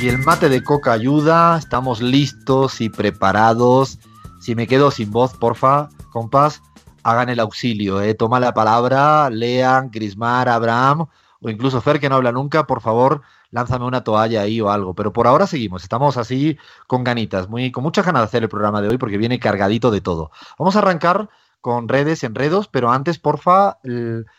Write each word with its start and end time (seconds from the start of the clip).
Y 0.00 0.08
el 0.08 0.16
mate 0.16 0.48
de 0.48 0.64
coca 0.64 0.92
ayuda, 0.92 1.58
estamos 1.58 2.00
listos 2.00 2.80
y 2.80 2.88
preparados. 2.88 3.98
Si 4.40 4.54
me 4.54 4.66
quedo 4.66 4.90
sin 4.90 5.10
voz, 5.10 5.34
porfa, 5.34 5.90
compas, 6.10 6.62
hagan 7.02 7.28
el 7.28 7.38
auxilio, 7.38 8.00
¿eh? 8.00 8.14
toma 8.14 8.40
la 8.40 8.54
palabra, 8.54 9.28
lean, 9.28 9.90
Grismar, 9.90 10.48
Abraham 10.48 11.06
o 11.42 11.50
incluso 11.50 11.82
Fer, 11.82 12.00
que 12.00 12.08
no 12.08 12.14
habla 12.14 12.32
nunca, 12.32 12.66
por 12.66 12.80
favor, 12.80 13.20
lánzame 13.50 13.84
una 13.84 14.02
toalla 14.02 14.40
ahí 14.40 14.58
o 14.62 14.70
algo. 14.70 14.94
Pero 14.94 15.12
por 15.12 15.26
ahora 15.26 15.46
seguimos, 15.46 15.82
estamos 15.82 16.16
así 16.16 16.56
con 16.86 17.04
ganitas, 17.04 17.50
muy, 17.50 17.70
con 17.70 17.84
mucha 17.84 18.02
ganas 18.02 18.22
de 18.22 18.24
hacer 18.24 18.42
el 18.42 18.48
programa 18.48 18.80
de 18.80 18.88
hoy 18.88 18.96
porque 18.96 19.18
viene 19.18 19.38
cargadito 19.38 19.90
de 19.90 20.00
todo. 20.00 20.30
Vamos 20.58 20.76
a 20.76 20.78
arrancar 20.78 21.28
con 21.60 21.88
redes, 21.88 22.24
enredos, 22.24 22.68
pero 22.68 22.90
antes, 22.90 23.18
porfa, 23.18 23.76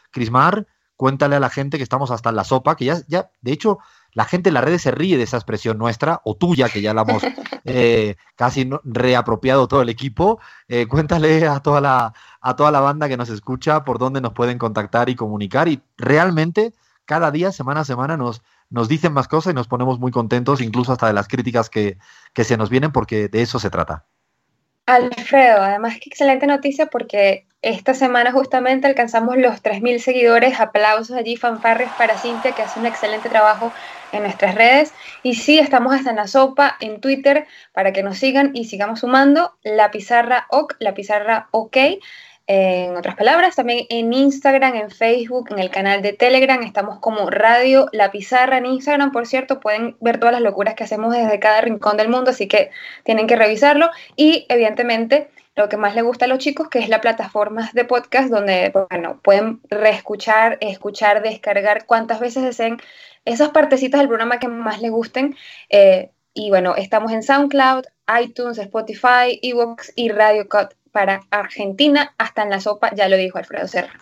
Crismar, 0.09 0.65
cuéntale 0.95 1.35
a 1.35 1.39
la 1.39 1.51
gente 1.51 1.77
que 1.77 1.83
estamos 1.83 2.09
hasta 2.09 2.29
en 2.29 2.35
la 2.35 2.45
sopa, 2.45 2.75
que 2.75 2.85
ya, 2.85 2.97
ya, 3.07 3.29
de 3.41 3.51
hecho, 3.51 3.77
la 4.13 4.25
gente 4.25 4.49
en 4.49 4.55
las 4.55 4.63
redes 4.63 4.81
se 4.81 4.91
ríe 4.91 5.17
de 5.17 5.23
esa 5.23 5.37
expresión 5.37 5.77
nuestra, 5.77 6.21
o 6.23 6.35
tuya, 6.35 6.69
que 6.69 6.81
ya 6.81 6.93
la 6.93 7.03
hemos 7.03 7.23
eh, 7.65 8.15
casi 8.35 8.69
reapropiado 8.83 9.67
todo 9.67 9.81
el 9.81 9.89
equipo. 9.89 10.39
Eh, 10.67 10.87
cuéntale 10.87 11.47
a 11.47 11.59
toda, 11.61 11.81
la, 11.81 12.13
a 12.41 12.55
toda 12.55 12.71
la 12.71 12.81
banda 12.81 13.07
que 13.07 13.17
nos 13.17 13.29
escucha 13.29 13.83
por 13.83 13.99
dónde 13.99 14.21
nos 14.21 14.33
pueden 14.33 14.57
contactar 14.57 15.09
y 15.09 15.15
comunicar. 15.15 15.67
Y 15.67 15.81
realmente, 15.97 16.73
cada 17.05 17.31
día, 17.31 17.51
semana 17.51 17.81
a 17.81 17.85
semana, 17.85 18.17
nos, 18.17 18.41
nos 18.69 18.87
dicen 18.87 19.13
más 19.13 19.27
cosas 19.27 19.51
y 19.51 19.55
nos 19.55 19.67
ponemos 19.67 19.99
muy 19.99 20.11
contentos, 20.11 20.61
incluso 20.61 20.91
hasta 20.91 21.07
de 21.07 21.13
las 21.13 21.27
críticas 21.27 21.69
que, 21.69 21.97
que 22.33 22.43
se 22.43 22.57
nos 22.57 22.69
vienen, 22.69 22.91
porque 22.91 23.27
de 23.27 23.41
eso 23.41 23.59
se 23.59 23.69
trata. 23.69 24.05
Alfredo, 24.91 25.61
además 25.61 25.93
qué 26.01 26.09
excelente 26.09 26.47
noticia 26.47 26.87
porque 26.87 27.45
esta 27.61 27.93
semana 27.93 28.33
justamente 28.33 28.87
alcanzamos 28.87 29.37
los 29.37 29.61
3.000 29.61 29.99
seguidores. 29.99 30.59
Aplausos 30.59 31.15
allí, 31.15 31.37
fanfarres 31.37 31.89
para 31.97 32.17
Cintia, 32.17 32.51
que 32.51 32.61
hace 32.61 32.77
un 32.79 32.85
excelente 32.85 33.29
trabajo 33.29 33.71
en 34.11 34.23
nuestras 34.23 34.53
redes. 34.55 34.93
Y 35.23 35.35
sí, 35.35 35.59
estamos 35.59 35.95
hasta 35.95 36.09
en 36.09 36.17
la 36.17 36.27
sopa 36.27 36.75
en 36.81 36.99
Twitter 36.99 37.47
para 37.71 37.93
que 37.93 38.03
nos 38.03 38.17
sigan 38.17 38.51
y 38.53 38.65
sigamos 38.65 38.99
sumando. 38.99 39.53
La 39.63 39.91
pizarra 39.91 40.47
OK, 40.49 40.75
la 40.79 40.93
pizarra 40.93 41.47
OK 41.51 41.77
en 42.53 42.97
otras 42.97 43.15
palabras, 43.15 43.55
también 43.55 43.85
en 43.89 44.11
Instagram, 44.11 44.75
en 44.75 44.91
Facebook, 44.91 45.47
en 45.51 45.59
el 45.59 45.69
canal 45.69 46.01
de 46.01 46.11
Telegram, 46.11 46.61
estamos 46.63 46.99
como 46.99 47.29
Radio 47.29 47.87
La 47.93 48.11
Pizarra 48.11 48.57
en 48.57 48.65
Instagram, 48.65 49.13
por 49.13 49.25
cierto, 49.25 49.61
pueden 49.61 49.95
ver 50.01 50.19
todas 50.19 50.33
las 50.33 50.41
locuras 50.41 50.75
que 50.75 50.83
hacemos 50.83 51.13
desde 51.13 51.39
cada 51.39 51.61
rincón 51.61 51.95
del 51.95 52.09
mundo, 52.09 52.31
así 52.31 52.49
que 52.49 52.71
tienen 53.05 53.25
que 53.25 53.37
revisarlo. 53.37 53.89
Y 54.17 54.45
evidentemente, 54.49 55.29
lo 55.55 55.69
que 55.69 55.77
más 55.77 55.95
le 55.95 56.01
gusta 56.01 56.25
a 56.25 56.27
los 56.27 56.39
chicos, 56.39 56.67
que 56.67 56.79
es 56.79 56.89
la 56.89 56.99
plataforma 56.99 57.69
de 57.71 57.85
podcast, 57.85 58.29
donde 58.29 58.73
bueno, 58.89 59.21
pueden 59.23 59.61
reescuchar, 59.69 60.57
escuchar, 60.59 61.23
descargar 61.23 61.85
cuantas 61.85 62.19
veces 62.19 62.43
deseen 62.43 62.81
esas 63.23 63.51
partecitas 63.51 64.01
del 64.01 64.09
programa 64.09 64.39
que 64.39 64.49
más 64.49 64.81
les 64.81 64.91
gusten. 64.91 65.37
Eh, 65.69 66.11
y 66.33 66.49
bueno, 66.49 66.75
estamos 66.75 67.13
en 67.13 67.23
SoundCloud, 67.23 67.85
iTunes, 68.21 68.57
Spotify, 68.57 69.39
Evox 69.41 69.93
y 69.95 70.09
Radio 70.09 70.49
Cut 70.49 70.80
para 70.91 71.21
Argentina 71.31 72.13
hasta 72.17 72.43
en 72.43 72.49
la 72.49 72.59
sopa, 72.59 72.93
ya 72.93 73.07
lo 73.07 73.17
dijo 73.17 73.37
Alfredo 73.37 73.67
Serra. 73.67 73.93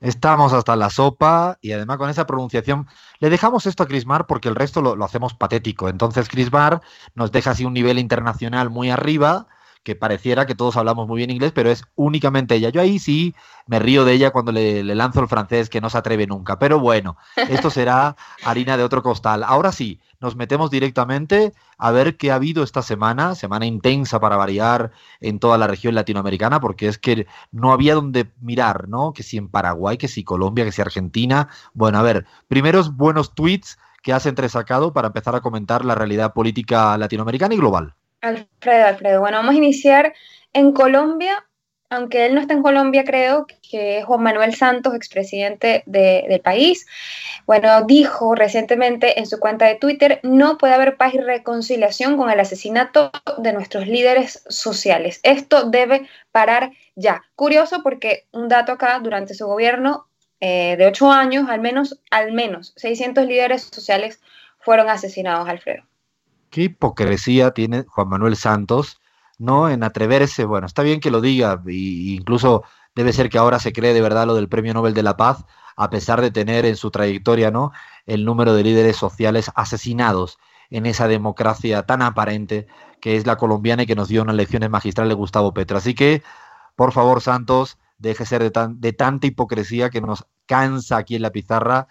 Estamos 0.00 0.52
hasta 0.52 0.76
la 0.76 0.90
sopa 0.90 1.58
y 1.60 1.72
además 1.72 1.96
con 1.96 2.08
esa 2.08 2.26
pronunciación 2.26 2.86
le 3.18 3.30
dejamos 3.30 3.66
esto 3.66 3.82
a 3.82 3.88
Crismar 3.88 4.26
porque 4.26 4.48
el 4.48 4.54
resto 4.54 4.80
lo, 4.80 4.94
lo 4.94 5.04
hacemos 5.04 5.34
patético. 5.34 5.88
Entonces 5.88 6.28
Crismar 6.28 6.82
nos 7.14 7.32
deja 7.32 7.50
así 7.50 7.64
un 7.64 7.72
nivel 7.72 7.98
internacional 7.98 8.70
muy 8.70 8.90
arriba 8.90 9.48
que 9.82 9.94
pareciera 9.96 10.46
que 10.46 10.54
todos 10.54 10.76
hablamos 10.76 11.08
muy 11.08 11.18
bien 11.18 11.30
inglés, 11.30 11.52
pero 11.54 11.70
es 11.70 11.84
únicamente 11.94 12.54
ella. 12.54 12.70
Yo 12.70 12.80
ahí 12.80 12.98
sí 12.98 13.34
me 13.66 13.78
río 13.78 14.04
de 14.04 14.12
ella 14.12 14.30
cuando 14.30 14.52
le, 14.52 14.82
lanzo 14.82 15.20
el 15.20 15.28
francés, 15.28 15.68
que 15.68 15.80
no 15.80 15.90
se 15.90 15.98
atreve 15.98 16.26
nunca. 16.26 16.58
Pero 16.58 16.80
bueno, 16.80 17.16
esto 17.36 17.70
será 17.70 18.16
harina 18.44 18.76
de 18.76 18.84
otro 18.84 19.02
costal. 19.02 19.42
Ahora 19.42 19.72
sí, 19.72 20.00
nos 20.20 20.36
metemos 20.36 20.70
directamente 20.70 21.52
a 21.78 21.90
ver 21.90 22.16
qué 22.16 22.30
ha 22.30 22.36
habido 22.36 22.62
esta 22.62 22.82
semana, 22.82 23.34
semana 23.34 23.66
intensa 23.66 24.20
para 24.20 24.36
variar 24.36 24.90
en 25.20 25.38
toda 25.38 25.58
la 25.58 25.66
región 25.66 25.94
latinoamericana, 25.94 26.60
porque 26.60 26.88
es 26.88 26.98
que 26.98 27.26
no 27.52 27.72
había 27.72 27.94
donde 27.94 28.30
mirar, 28.40 28.88
¿no? 28.88 29.12
Que 29.12 29.22
si 29.22 29.36
en 29.36 29.48
Paraguay, 29.48 29.96
que 29.96 30.08
si 30.08 30.24
Colombia, 30.24 30.64
que 30.64 30.72
si 30.72 30.82
Argentina. 30.82 31.48
Bueno, 31.74 31.98
a 31.98 32.02
ver, 32.02 32.26
primeros 32.48 32.96
buenos 32.96 33.34
tweets 33.34 33.78
que 34.02 34.12
has 34.12 34.26
entresacado 34.26 34.92
para 34.92 35.08
empezar 35.08 35.34
a 35.34 35.40
comentar 35.40 35.84
la 35.84 35.94
realidad 35.94 36.32
política 36.32 36.96
latinoamericana 36.96 37.54
y 37.54 37.58
global. 37.58 37.94
Alfredo, 38.20 38.86
Alfredo. 38.86 39.20
Bueno, 39.20 39.38
vamos 39.38 39.54
a 39.54 39.58
iniciar 39.58 40.14
en 40.52 40.72
Colombia, 40.72 41.46
aunque 41.90 42.26
él 42.26 42.34
no 42.34 42.40
está 42.40 42.54
en 42.54 42.62
Colombia, 42.62 43.04
creo 43.04 43.46
que 43.70 43.98
es 43.98 44.04
Juan 44.04 44.22
Manuel 44.22 44.54
Santos, 44.54 44.94
expresidente 44.94 45.82
del 45.86 46.40
país. 46.40 46.86
Bueno, 47.46 47.82
dijo 47.84 48.34
recientemente 48.34 49.18
en 49.18 49.26
su 49.26 49.38
cuenta 49.38 49.66
de 49.66 49.76
Twitter, 49.76 50.20
no 50.22 50.58
puede 50.58 50.74
haber 50.74 50.96
paz 50.96 51.14
y 51.14 51.18
reconciliación 51.18 52.16
con 52.16 52.30
el 52.30 52.40
asesinato 52.40 53.10
de 53.38 53.52
nuestros 53.52 53.86
líderes 53.86 54.42
sociales. 54.48 55.20
Esto 55.22 55.70
debe 55.70 56.08
parar 56.32 56.72
ya. 56.94 57.22
Curioso 57.36 57.82
porque 57.82 58.26
un 58.32 58.48
dato 58.48 58.72
acá, 58.72 59.00
durante 59.00 59.34
su 59.34 59.46
gobierno 59.46 60.08
eh, 60.40 60.76
de 60.76 60.86
ocho 60.86 61.10
años, 61.10 61.48
al 61.48 61.60
menos, 61.60 62.00
al 62.10 62.32
menos 62.32 62.74
600 62.76 63.26
líderes 63.26 63.62
sociales 63.72 64.20
fueron 64.58 64.90
asesinados, 64.90 65.48
Alfredo 65.48 65.84
qué 66.50 66.62
hipocresía 66.62 67.52
tiene 67.52 67.84
Juan 67.88 68.08
Manuel 68.08 68.36
Santos, 68.36 69.00
¿no? 69.38 69.68
En 69.68 69.82
atreverse, 69.82 70.44
bueno, 70.44 70.66
está 70.66 70.82
bien 70.82 71.00
que 71.00 71.10
lo 71.10 71.20
diga, 71.20 71.62
e 71.66 71.72
incluso 71.72 72.64
debe 72.94 73.12
ser 73.12 73.28
que 73.28 73.38
ahora 73.38 73.58
se 73.58 73.72
cree 73.72 73.94
de 73.94 74.00
verdad 74.00 74.26
lo 74.26 74.34
del 74.34 74.48
Premio 74.48 74.74
Nobel 74.74 74.94
de 74.94 75.02
la 75.02 75.16
Paz, 75.16 75.44
a 75.76 75.90
pesar 75.90 76.20
de 76.20 76.30
tener 76.30 76.66
en 76.66 76.76
su 76.76 76.90
trayectoria, 76.90 77.50
¿no? 77.50 77.72
El 78.06 78.24
número 78.24 78.54
de 78.54 78.64
líderes 78.64 78.96
sociales 78.96 79.50
asesinados 79.54 80.38
en 80.70 80.86
esa 80.86 81.08
democracia 81.08 81.84
tan 81.84 82.02
aparente 82.02 82.66
que 83.00 83.16
es 83.16 83.26
la 83.26 83.36
colombiana 83.36 83.84
y 83.84 83.86
que 83.86 83.94
nos 83.94 84.08
dio 84.08 84.22
unas 84.22 84.34
lecciones 84.34 84.70
magistrales 84.70 85.16
Gustavo 85.16 85.54
Petro. 85.54 85.78
Así 85.78 85.94
que, 85.94 86.22
por 86.74 86.92
favor, 86.92 87.20
Santos, 87.20 87.78
deje 87.98 88.26
ser 88.26 88.42
de, 88.42 88.50
tan, 88.50 88.80
de 88.80 88.92
tanta 88.92 89.26
hipocresía 89.28 89.90
que 89.90 90.00
nos 90.00 90.26
cansa 90.46 90.96
aquí 90.96 91.14
en 91.14 91.22
la 91.22 91.30
pizarra, 91.30 91.86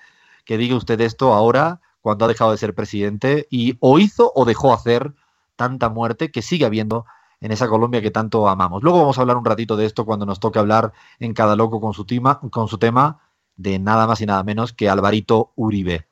que 0.45 0.57
diga 0.57 0.75
usted 0.75 0.99
esto 1.01 1.33
ahora 1.33 1.81
cuando 2.07 2.23
ha 2.23 2.29
dejado 2.29 2.51
de 2.51 2.57
ser 2.57 2.73
presidente 2.73 3.47
y 3.49 3.75
o 3.81 3.99
hizo 3.99 4.31
o 4.33 4.45
dejó 4.45 4.73
hacer 4.73 5.13
tanta 5.57 5.89
muerte 5.89 6.31
que 6.31 6.41
sigue 6.41 6.63
habiendo 6.63 7.05
en 7.41 7.51
esa 7.51 7.67
Colombia 7.67 8.01
que 8.01 8.11
tanto 8.11 8.47
amamos. 8.47 8.81
Luego 8.81 8.99
vamos 8.99 9.17
a 9.17 9.21
hablar 9.21 9.35
un 9.35 9.43
ratito 9.43 9.75
de 9.75 9.85
esto 9.85 10.05
cuando 10.05 10.25
nos 10.25 10.39
toque 10.39 10.57
hablar 10.57 10.93
en 11.19 11.33
cada 11.33 11.57
loco 11.57 11.81
con 11.81 11.93
su, 11.93 12.05
tema, 12.05 12.39
con 12.39 12.69
su 12.69 12.77
tema 12.77 13.19
de 13.57 13.77
nada 13.77 14.07
más 14.07 14.21
y 14.21 14.25
nada 14.25 14.41
menos 14.45 14.71
que 14.71 14.87
Alvarito 14.87 15.51
Uribe. 15.57 16.06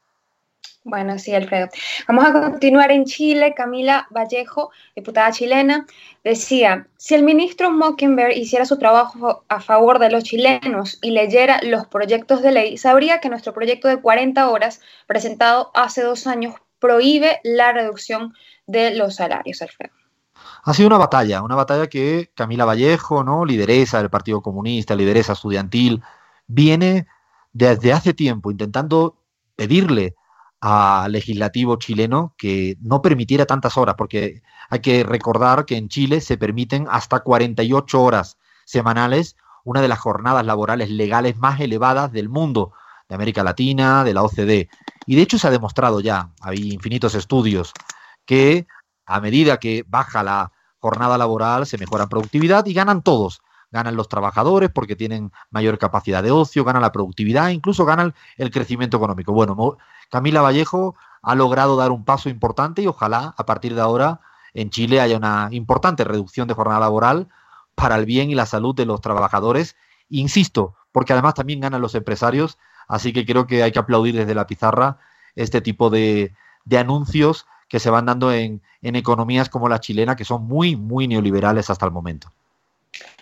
Bueno, 0.88 1.18
sí, 1.18 1.34
Alfredo. 1.34 1.68
Vamos 2.07 2.25
a 2.25 2.31
continuar 2.31 2.91
en 2.91 3.06
Chile. 3.06 3.56
Camila 3.57 4.07
Vallejo, 4.12 4.69
diputada 4.96 5.31
chilena, 5.31 5.88
decía, 6.23 6.85
si 6.96 7.16
el 7.16 7.23
ministro 7.23 7.72
Mockenberg 7.72 8.38
hiciera 8.38 8.68
su 8.68 8.78
trabajo 8.78 9.44
a 9.50 9.62
favor 9.62 9.97
de 9.97 10.12
los 10.12 10.24
chilenos 10.24 11.00
y 11.01 11.09
leyera 11.09 11.59
los 11.63 11.88
proyectos 11.88 12.44
de 12.44 12.51
ley, 12.51 12.78
sabría 12.78 13.19
que 13.19 13.29
nuestro 13.29 13.51
proyecto 13.51 13.88
de 13.88 14.00
40 14.00 14.47
horas, 14.47 14.79
presentado 15.07 15.72
hace 15.74 16.03
dos 16.03 16.28
años, 16.28 16.53
prohíbe 16.78 17.40
la 17.44 17.72
reducción 17.72 18.35
de 18.68 18.94
los 18.94 19.16
salarios, 19.16 19.63
Alfredo. 19.63 19.95
Ha 20.66 20.74
sido 20.75 20.85
una 20.85 21.00
batalla, 21.00 21.41
una 21.41 21.56
batalla 21.56 21.88
que 21.88 22.29
Camila 22.35 22.63
Vallejo, 22.63 23.24
¿no? 23.24 23.44
lideresa 23.44 23.97
del 23.97 24.12
Partido 24.12 24.44
Comunista, 24.44 24.95
lideresa 24.95 25.34
estudiantil, 25.34 26.03
viene 26.45 27.07
desde 27.53 27.91
hace 27.91 28.13
tiempo 28.13 28.51
intentando 28.51 29.18
pedirle 29.56 30.13
al 30.61 31.11
legislativo 31.11 31.77
chileno 31.77 32.33
que 32.38 32.77
no 32.81 33.01
permitiera 33.01 33.45
tantas 33.45 33.77
horas, 33.77 33.95
porque 33.97 34.41
hay 34.69 34.79
que 34.79 35.03
recordar 35.03 35.66
que 35.66 35.77
en 35.77 35.89
Chile 35.89 36.21
se 36.21 36.38
permiten 36.38 36.88
hasta 36.89 37.19
48 37.19 38.01
horas 38.01 38.38
semanales, 38.65 39.35
una 39.63 39.81
de 39.81 39.88
las 39.88 39.99
jornadas 39.99 40.45
laborales 40.45 40.89
legales 40.89 41.38
más 41.38 41.59
elevadas 41.59 42.11
del 42.11 42.29
mundo, 42.29 42.73
de 43.07 43.15
América 43.15 43.44
Latina, 43.44 44.03
de 44.03 44.13
la 44.13 44.23
OCDE. 44.23 44.69
Y 45.05 45.15
de 45.15 45.21
hecho 45.21 45.38
se 45.38 45.47
ha 45.47 45.51
demostrado 45.51 46.00
ya, 46.00 46.31
hay 46.41 46.71
infinitos 46.71 47.15
estudios, 47.15 47.74
que 48.25 48.68
a 49.06 49.21
medida 49.21 49.57
que 49.57 49.85
baja 49.88 50.24
la 50.24 50.51
jornada 50.80 51.18
laboral 51.18 51.65
se 51.65 51.77
mejora 51.77 52.07
productividad 52.07 52.65
y 52.65 52.74
ganan 52.74 53.01
todos. 53.03 53.41
Ganan 53.71 53.95
los 53.95 54.09
trabajadores 54.09 54.69
porque 54.69 54.95
tienen 54.95 55.31
mayor 55.50 55.77
capacidad 55.77 56.23
de 56.23 56.31
ocio, 56.31 56.63
ganan 56.63 56.81
la 56.81 56.91
productividad, 56.91 57.50
incluso 57.50 57.85
ganan 57.85 58.13
el 58.38 58.51
crecimiento 58.51 58.97
económico. 58.97 59.33
Bueno, 59.33 59.77
Camila 60.09 60.41
Vallejo 60.41 60.95
ha 61.21 61.35
logrado 61.35 61.75
dar 61.75 61.91
un 61.91 62.06
paso 62.06 62.29
importante 62.29 62.81
y 62.81 62.88
ojalá 62.88 63.33
a 63.38 63.45
partir 63.45 63.75
de 63.75 63.81
ahora 63.81 64.21
en 64.53 64.69
Chile 64.69 65.01
haya 65.01 65.17
una 65.17 65.50
importante 65.51 66.03
reducción 66.03 66.47
de 66.47 66.53
jornada 66.53 66.79
laboral 66.79 67.27
para 67.73 67.95
el 67.95 68.06
bien 68.06 68.29
y 68.29 68.35
la 68.35 68.45
salud 68.45 68.75
de 68.75 68.85
los 68.85 69.01
trabajadores. 69.01 69.75
Insisto, 70.09 70.75
porque 70.91 71.13
además 71.13 71.33
también 71.33 71.59
ganan 71.59 71.81
los 71.81 71.95
empresarios, 71.95 72.57
así 72.88 73.11
que 73.11 73.25
creo 73.25 73.47
que 73.47 73.63
hay 73.63 73.71
que 73.71 73.79
aplaudir 73.79 74.15
desde 74.15 74.35
la 74.35 74.47
pizarra 74.47 75.00
este 75.35 75.59
tipo 75.59 75.89
de, 75.89 76.33
anuncios 76.77 77.45
que 77.68 77.79
se 77.79 77.89
van 77.89 78.06
dando 78.06 78.31
en 78.31 78.61
economías 78.81 79.50
como 79.50 79.68
la 79.68 79.79
chilena, 79.79 80.15
que 80.15 80.23
son 80.23 80.45
muy, 80.45 80.75
muy 80.75 81.07
neoliberales 81.07 81.69
hasta 81.69 81.85
el 81.85 81.91
momento. 81.91 82.31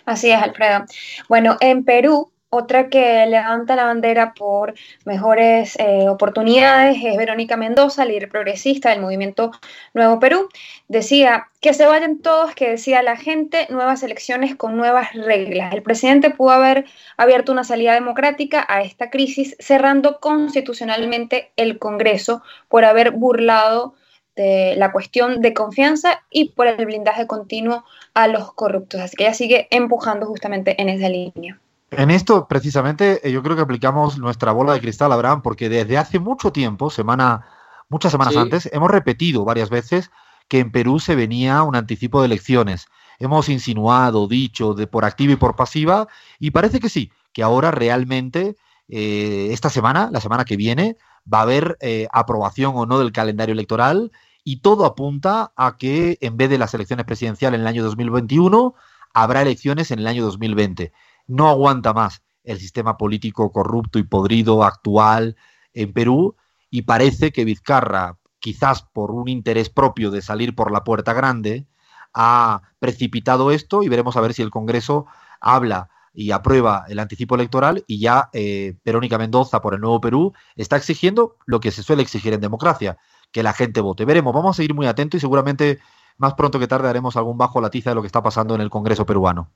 Así 0.04 0.30
es, 0.30 0.42
Alfredo. 0.42 0.84
Bueno, 1.28 1.56
en 1.60 1.84
Perú 1.84 2.30
otra 2.54 2.88
que 2.88 3.26
levanta 3.26 3.74
la 3.74 3.84
bandera 3.84 4.32
por 4.32 4.74
mejores 5.04 5.76
eh, 5.76 6.08
oportunidades 6.08 6.98
es 7.02 7.16
Verónica 7.16 7.56
Mendoza, 7.56 8.04
líder 8.04 8.28
progresista 8.28 8.90
del 8.90 9.00
movimiento 9.00 9.50
Nuevo 9.92 10.20
Perú. 10.20 10.48
Decía 10.86 11.48
que 11.60 11.74
se 11.74 11.84
vayan 11.84 12.20
todos, 12.20 12.54
que 12.54 12.70
decía 12.70 13.02
la 13.02 13.16
gente, 13.16 13.66
nuevas 13.70 14.04
elecciones 14.04 14.54
con 14.54 14.76
nuevas 14.76 15.12
reglas. 15.14 15.74
El 15.74 15.82
presidente 15.82 16.30
pudo 16.30 16.50
haber 16.50 16.84
abierto 17.16 17.50
una 17.50 17.64
salida 17.64 17.94
democrática 17.94 18.64
a 18.68 18.82
esta 18.82 19.10
crisis, 19.10 19.56
cerrando 19.58 20.20
constitucionalmente 20.20 21.50
el 21.56 21.80
Congreso 21.80 22.40
por 22.68 22.84
haber 22.84 23.10
burlado 23.10 23.96
de 24.36 24.74
la 24.76 24.92
cuestión 24.92 25.40
de 25.40 25.54
confianza 25.54 26.22
y 26.30 26.50
por 26.50 26.66
el 26.66 26.84
blindaje 26.84 27.26
continuo 27.26 27.84
a 28.14 28.28
los 28.28 28.52
corruptos. 28.52 29.00
Así 29.00 29.16
que 29.16 29.24
ella 29.24 29.34
sigue 29.34 29.68
empujando 29.70 30.26
justamente 30.26 30.80
en 30.80 30.88
esa 30.88 31.08
línea. 31.08 31.60
En 31.90 32.10
esto, 32.10 32.48
precisamente, 32.48 33.26
eh, 33.26 33.30
yo 33.30 33.42
creo 33.42 33.56
que 33.56 33.62
aplicamos 33.62 34.18
nuestra 34.18 34.52
bola 34.52 34.72
de 34.72 34.80
cristal, 34.80 35.12
Abraham, 35.12 35.42
porque 35.42 35.68
desde 35.68 35.96
hace 35.96 36.18
mucho 36.18 36.50
tiempo, 36.50 36.90
semana, 36.90 37.46
muchas 37.88 38.10
semanas 38.10 38.36
antes, 38.36 38.68
hemos 38.72 38.90
repetido 38.90 39.44
varias 39.44 39.70
veces 39.70 40.10
que 40.48 40.58
en 40.58 40.72
Perú 40.72 40.98
se 40.98 41.14
venía 41.14 41.62
un 41.62 41.76
anticipo 41.76 42.20
de 42.20 42.26
elecciones. 42.26 42.86
Hemos 43.18 43.48
insinuado, 43.48 44.26
dicho, 44.26 44.74
de 44.74 44.86
por 44.86 45.04
activa 45.04 45.34
y 45.34 45.36
por 45.36 45.54
pasiva, 45.54 46.08
y 46.40 46.50
parece 46.50 46.80
que 46.80 46.88
sí, 46.88 47.12
que 47.32 47.42
ahora 47.42 47.70
realmente, 47.70 48.56
eh, 48.88 49.48
esta 49.52 49.70
semana, 49.70 50.08
la 50.12 50.20
semana 50.20 50.44
que 50.44 50.56
viene, 50.56 50.96
va 51.32 51.38
a 51.38 51.42
haber 51.42 51.76
eh, 51.80 52.06
aprobación 52.12 52.72
o 52.76 52.86
no 52.86 52.98
del 52.98 53.12
calendario 53.12 53.52
electoral, 53.52 54.12
y 54.44 54.60
todo 54.60 54.84
apunta 54.84 55.52
a 55.56 55.76
que 55.78 56.18
en 56.20 56.36
vez 56.36 56.50
de 56.50 56.58
las 56.58 56.74
elecciones 56.74 57.06
presidenciales 57.06 57.56
en 57.56 57.62
el 57.62 57.66
año 57.66 57.82
2021, 57.82 58.74
habrá 59.14 59.42
elecciones 59.42 59.90
en 59.90 60.00
el 60.00 60.06
año 60.06 60.22
2020 60.24 60.92
no 61.26 61.48
aguanta 61.48 61.92
más 61.92 62.22
el 62.42 62.58
sistema 62.58 62.96
político 62.96 63.50
corrupto 63.52 63.98
y 63.98 64.02
podrido 64.02 64.64
actual 64.64 65.36
en 65.72 65.92
Perú 65.92 66.36
y 66.70 66.82
parece 66.82 67.32
que 67.32 67.44
Vizcarra, 67.44 68.18
quizás 68.38 68.82
por 68.82 69.10
un 69.10 69.28
interés 69.28 69.70
propio 69.70 70.10
de 70.10 70.22
salir 70.22 70.54
por 70.54 70.70
la 70.70 70.84
puerta 70.84 71.12
grande, 71.12 71.66
ha 72.12 72.62
precipitado 72.78 73.50
esto 73.50 73.82
y 73.82 73.88
veremos 73.88 74.16
a 74.16 74.20
ver 74.20 74.34
si 74.34 74.42
el 74.42 74.50
Congreso 74.50 75.06
habla 75.40 75.88
y 76.14 76.30
aprueba 76.30 76.84
el 76.88 77.00
anticipo 77.00 77.34
electoral 77.34 77.84
y 77.86 78.00
ya 78.00 78.30
eh, 78.32 78.74
Verónica 78.84 79.18
Mendoza 79.18 79.60
por 79.60 79.74
el 79.74 79.80
Nuevo 79.80 80.00
Perú 80.00 80.32
está 80.56 80.76
exigiendo 80.76 81.36
lo 81.44 81.60
que 81.60 81.72
se 81.72 81.82
suele 81.82 82.02
exigir 82.02 82.32
en 82.32 82.40
democracia, 82.40 82.96
que 83.32 83.42
la 83.42 83.52
gente 83.52 83.80
vote. 83.80 84.04
Veremos, 84.04 84.32
vamos 84.32 84.56
a 84.56 84.58
seguir 84.58 84.74
muy 84.74 84.86
atentos 84.86 85.18
y 85.18 85.20
seguramente 85.20 85.80
más 86.16 86.34
pronto 86.34 86.60
que 86.60 86.68
tarde 86.68 86.88
haremos 86.88 87.16
algún 87.16 87.36
bajo 87.36 87.60
la 87.60 87.70
tiza 87.70 87.90
de 87.90 87.96
lo 87.96 88.00
que 88.00 88.06
está 88.06 88.22
pasando 88.22 88.54
en 88.54 88.60
el 88.60 88.70
Congreso 88.70 89.04
peruano. 89.04 89.50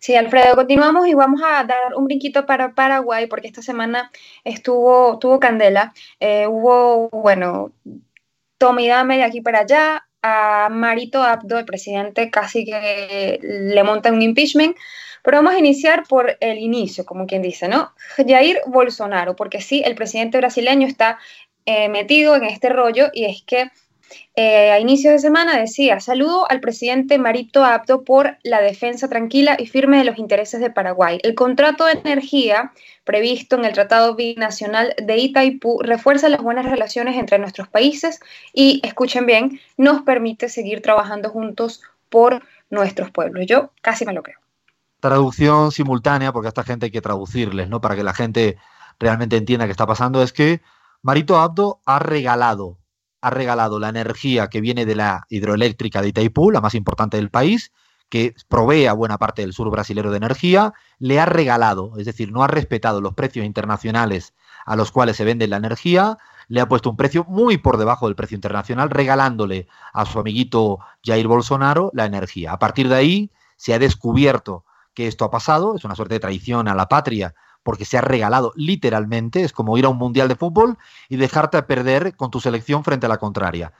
Sí, 0.00 0.16
Alfredo, 0.16 0.56
continuamos 0.56 1.06
y 1.06 1.14
vamos 1.14 1.40
a 1.44 1.62
dar 1.62 1.94
un 1.96 2.06
brinquito 2.06 2.44
para 2.44 2.74
Paraguay 2.74 3.26
porque 3.26 3.46
esta 3.46 3.62
semana 3.62 4.10
estuvo, 4.42 5.18
tuvo 5.20 5.38
candela. 5.38 5.94
Eh, 6.18 6.46
hubo, 6.48 7.08
bueno, 7.10 7.70
toma 8.58 8.82
y 8.82 8.88
dame 8.88 9.18
de 9.18 9.24
aquí 9.24 9.40
para 9.40 9.60
allá. 9.60 10.06
A 10.24 10.68
Marito 10.70 11.20
Abdo, 11.20 11.58
el 11.58 11.64
presidente, 11.64 12.30
casi 12.30 12.64
que 12.64 13.40
le 13.42 13.82
monta 13.82 14.12
un 14.12 14.22
impeachment. 14.22 14.76
Pero 15.22 15.38
vamos 15.38 15.54
a 15.54 15.58
iniciar 15.58 16.04
por 16.08 16.36
el 16.40 16.58
inicio, 16.58 17.04
como 17.04 17.26
quien 17.26 17.42
dice, 17.42 17.68
¿no? 17.68 17.92
Jair 18.16 18.60
Bolsonaro, 18.66 19.36
porque 19.36 19.60
sí, 19.60 19.82
el 19.84 19.94
presidente 19.94 20.38
brasileño 20.38 20.86
está 20.86 21.18
eh, 21.64 21.88
metido 21.88 22.34
en 22.34 22.44
este 22.44 22.68
rollo 22.68 23.10
y 23.12 23.24
es 23.24 23.42
que 23.42 23.70
eh, 24.34 24.70
a 24.70 24.78
inicios 24.78 25.12
de 25.12 25.18
semana 25.18 25.58
decía, 25.58 26.00
saludo 26.00 26.50
al 26.50 26.60
presidente 26.60 27.18
Marito 27.18 27.64
Apto 27.64 28.02
por 28.02 28.38
la 28.42 28.60
defensa 28.60 29.08
tranquila 29.08 29.56
y 29.58 29.66
firme 29.66 29.98
de 29.98 30.04
los 30.04 30.18
intereses 30.18 30.60
de 30.60 30.70
Paraguay. 30.70 31.18
El 31.22 31.34
contrato 31.34 31.84
de 31.84 31.92
energía 31.92 32.72
previsto 33.04 33.56
en 33.56 33.64
el 33.64 33.72
Tratado 33.72 34.14
Binacional 34.14 34.94
de 35.02 35.16
Itaipú 35.18 35.80
refuerza 35.82 36.28
las 36.28 36.42
buenas 36.42 36.66
relaciones 36.66 37.16
entre 37.16 37.38
nuestros 37.38 37.68
países 37.68 38.20
y, 38.52 38.80
escuchen 38.84 39.26
bien, 39.26 39.60
nos 39.76 40.02
permite 40.02 40.48
seguir 40.48 40.82
trabajando 40.82 41.30
juntos 41.30 41.82
por 42.08 42.42
nuestros 42.70 43.10
pueblos. 43.10 43.46
Yo 43.46 43.70
casi 43.82 44.04
me 44.04 44.12
lo 44.12 44.22
creo. 44.22 44.41
Traducción 45.02 45.72
simultánea, 45.72 46.32
porque 46.32 46.46
a 46.46 46.54
esta 46.54 46.62
gente 46.62 46.86
hay 46.86 46.92
que 46.92 47.02
traducirles, 47.02 47.68
¿no? 47.68 47.80
Para 47.80 47.96
que 47.96 48.04
la 48.04 48.14
gente 48.14 48.56
realmente 48.98 49.36
entienda 49.36 49.66
qué 49.66 49.72
está 49.72 49.86
pasando, 49.86 50.22
es 50.22 50.32
que 50.32 50.62
Marito 51.02 51.38
Abdo 51.38 51.80
ha 51.84 51.98
regalado 51.98 52.78
ha 53.22 53.30
regalado 53.30 53.78
la 53.78 53.88
energía 53.88 54.48
que 54.48 54.60
viene 54.60 54.84
de 54.84 54.96
la 54.96 55.26
hidroeléctrica 55.30 56.02
de 56.02 56.08
Itaipú, 56.08 56.50
la 56.50 56.60
más 56.60 56.74
importante 56.74 57.16
del 57.16 57.30
país, 57.30 57.72
que 58.08 58.34
provee 58.48 58.86
a 58.86 58.92
buena 58.92 59.16
parte 59.16 59.42
del 59.42 59.54
sur 59.54 59.70
brasilero 59.70 60.10
de 60.10 60.16
energía, 60.18 60.74
le 60.98 61.18
ha 61.20 61.24
regalado, 61.24 61.94
es 61.96 62.04
decir, 62.04 62.32
no 62.32 62.42
ha 62.42 62.48
respetado 62.48 63.00
los 63.00 63.14
precios 63.14 63.46
internacionales 63.46 64.34
a 64.66 64.76
los 64.76 64.90
cuales 64.90 65.16
se 65.16 65.24
vende 65.24 65.46
la 65.46 65.56
energía, 65.56 66.18
le 66.48 66.60
ha 66.60 66.68
puesto 66.68 66.90
un 66.90 66.96
precio 66.96 67.24
muy 67.28 67.58
por 67.58 67.78
debajo 67.78 68.06
del 68.06 68.16
precio 68.16 68.34
internacional, 68.34 68.90
regalándole 68.90 69.68
a 69.92 70.04
su 70.04 70.18
amiguito 70.18 70.80
Jair 71.04 71.28
Bolsonaro 71.28 71.90
la 71.94 72.04
energía. 72.04 72.52
A 72.52 72.58
partir 72.58 72.88
de 72.88 72.96
ahí 72.96 73.30
se 73.56 73.72
ha 73.72 73.78
descubierto 73.78 74.64
que 74.94 75.06
esto 75.06 75.24
ha 75.24 75.30
pasado, 75.30 75.76
es 75.76 75.84
una 75.84 75.94
suerte 75.94 76.14
de 76.14 76.20
traición 76.20 76.68
a 76.68 76.74
la 76.74 76.88
patria 76.88 77.34
porque 77.62 77.84
se 77.84 77.96
ha 77.98 78.00
regalado 78.00 78.52
literalmente, 78.56 79.44
es 79.44 79.52
como 79.52 79.78
ir 79.78 79.84
a 79.84 79.88
un 79.88 79.98
mundial 79.98 80.28
de 80.28 80.36
fútbol 80.36 80.78
y 81.08 81.16
dejarte 81.16 81.56
a 81.56 81.66
perder 81.66 82.16
con 82.16 82.30
tu 82.30 82.40
selección 82.40 82.84
frente 82.84 83.06
a 83.06 83.08
la 83.08 83.18
contraria. 83.18 83.72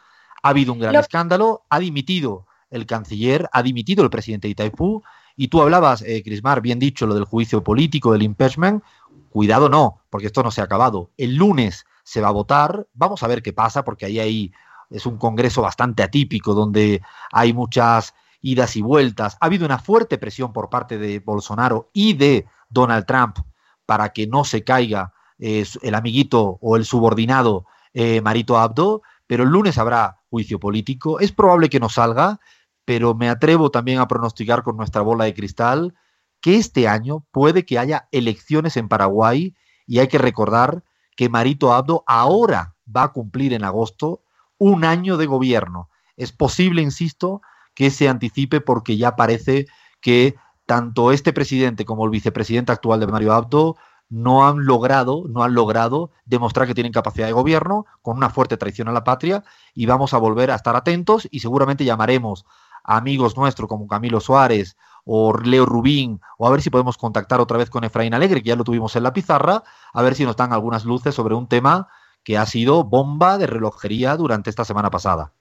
Ha 0.43 0.51
habido 0.51 0.73
un 0.73 0.79
gran 0.79 0.95
escándalo, 0.95 1.63
ha 1.69 1.79
dimitido 1.79 2.47
el 2.71 2.87
canciller, 2.87 3.49
ha 3.53 3.63
dimitido 3.63 4.03
el 4.05 4.11
presidente 4.11 4.49
de 4.49 4.53
Itaipú, 4.53 5.03
y 5.37 5.49
tú 5.49 5.63
hablabas, 5.63 6.03
eh, 6.03 6.23
Crismar, 6.23 6.61
bien 6.61 6.79
dicho, 6.79 7.07
lo 7.07 7.15
del 7.15 7.25
juicio 7.25 7.63
político, 7.63 8.13
del 8.13 8.23
impeachment, 8.23 8.83
cuidado 9.31 9.69
no, 9.69 10.03
porque 10.11 10.27
esto 10.27 10.43
no 10.43 10.51
se 10.51 10.61
ha 10.61 10.65
acabado. 10.65 11.11
El 11.17 11.37
lunes 11.37 11.87
se 12.05 12.21
va 12.21 12.29
a 12.29 12.33
votar, 12.33 12.87
vamos 12.93 13.23
a 13.23 13.29
ver 13.29 13.43
qué 13.43 13.53
pasa, 13.53 13.85
porque 13.85 14.07
ahí, 14.07 14.19
ahí 14.21 14.53
es 14.91 15.07
un 15.07 15.17
congreso 15.17 15.63
bastante 15.63 16.03
atípico, 16.03 16.55
donde 16.55 17.03
hay 17.31 17.53
muchas 17.53 18.15
idas 18.43 18.77
y 18.77 18.83
vueltas. 18.83 19.39
Ha 19.41 19.47
habido 19.47 19.65
una 19.65 19.79
fuerte 19.79 20.19
presión 20.19 20.53
por 20.53 20.69
parte 20.69 20.99
de 20.99 21.21
Bolsonaro 21.21 21.89
y 21.95 22.15
de 22.15 22.47
Donald 22.69 23.07
Trump 23.07 23.39
para 23.87 24.13
que 24.13 24.27
no 24.27 24.45
se 24.45 24.65
caiga 24.65 25.15
eh, 25.39 25.65
el 25.81 25.95
amiguito 25.95 26.59
o 26.61 26.77
el 26.77 26.85
subordinado 26.85 27.67
eh, 27.95 28.21
Marito 28.21 28.59
Abdo, 28.59 29.03
pero 29.27 29.45
el 29.45 29.51
lunes 29.51 29.79
habrá 29.79 30.19
juicio 30.29 30.59
político. 30.59 31.21
Es 31.21 31.33
probable 31.33 31.71
que 31.71 31.81
no 31.81 31.89
salga, 31.89 32.41
pero 32.85 33.15
me 33.15 33.29
atrevo 33.29 33.71
también 33.71 34.01
a 34.01 34.09
pronosticar 34.09 34.63
con 34.63 34.77
nuestra 34.77 35.03
bola 35.03 35.25
de 35.25 35.35
cristal 35.35 35.95
que 36.41 36.57
este 36.57 36.89
año 36.89 37.25
puede 37.31 37.65
que 37.65 37.79
haya 37.79 38.09
elecciones 38.11 38.77
en 38.77 38.89
Paraguay 38.89 39.55
y 39.87 40.01
hay 40.01 40.09
que 40.09 40.19
recordar 40.19 40.83
que 41.17 41.29
Marito 41.29 41.73
Abdo 41.73 42.03
ahora 42.07 42.75
va 42.95 43.05
a 43.05 43.13
cumplir 43.13 43.53
en 43.53 43.65
agosto 43.65 44.25
un 44.59 44.85
año 44.85 45.17
de 45.17 45.27
gobierno. 45.27 45.89
Es 46.17 46.33
posible, 46.33 46.83
insisto, 46.83 47.43
que 47.75 47.91
se 47.91 48.09
anticipe 48.09 48.61
porque 48.61 48.97
ya 48.97 49.17
parece 49.17 49.67
que 50.01 50.35
tanto 50.67 51.13
este 51.13 51.33
presidente 51.33 51.85
como 51.85 52.05
el 52.05 52.11
vicepresidente 52.11 52.73
actual 52.73 53.01
de 53.01 53.07
Mario 53.07 53.33
Abdo 53.33 53.77
no 54.09 54.47
han 54.47 54.67
logrado, 54.67 55.25
no 55.29 55.43
han 55.43 55.55
logrado 55.55 56.11
demostrar 56.27 56.67
que 56.67 56.75
tienen 56.75 56.93
capacidad 56.93 57.27
de 57.27 57.33
gobierno 57.33 57.87
con 58.03 58.19
una 58.19 58.29
fuerte 58.29 58.59
traición 58.59 58.89
a 58.89 58.93
la 58.93 59.05
patria 59.05 59.43
y 59.75 59.87
vamos 59.87 60.13
a 60.13 60.19
volver 60.19 60.51
a 60.51 60.55
estar 60.55 60.77
atentos 60.77 61.27
y 61.31 61.41
seguramente 61.41 61.85
llamaremos 61.85 62.45
a 62.85 62.99
amigos 62.99 63.37
nuestros 63.39 63.69
como 63.69 63.87
Camilo 63.87 64.21
Suárez 64.21 64.77
o 65.05 65.37
Leo 65.37 65.65
Rubín 65.65 66.21
o 66.37 66.47
a 66.47 66.51
ver 66.51 66.61
si 66.61 66.69
podemos 66.69 66.99
contactar 66.99 67.41
otra 67.41 67.57
vez 67.57 67.71
con 67.71 67.85
Efraín 67.85 68.13
Alegre, 68.13 68.43
que 68.43 68.51
ya 68.51 68.57
lo 68.57 68.65
tuvimos 68.65 68.95
en 68.97 69.03
la 69.05 69.15
pizarra, 69.15 69.63
a 69.95 70.03
ver 70.03 70.15
si 70.15 70.25
nos 70.25 70.37
dan 70.37 70.53
algunas 70.53 70.85
luces 70.85 71.15
sobre 71.15 71.35
un 71.35 71.49
tema 71.49 71.89
que 72.23 72.37
ha 72.37 72.45
sido 72.45 72.85
bomba 72.85 73.39
de 73.39 73.47
relojería 73.47 74.17
durante 74.17 74.51
esta 74.51 74.65
semana 74.65 74.91
pasada. 74.91 75.33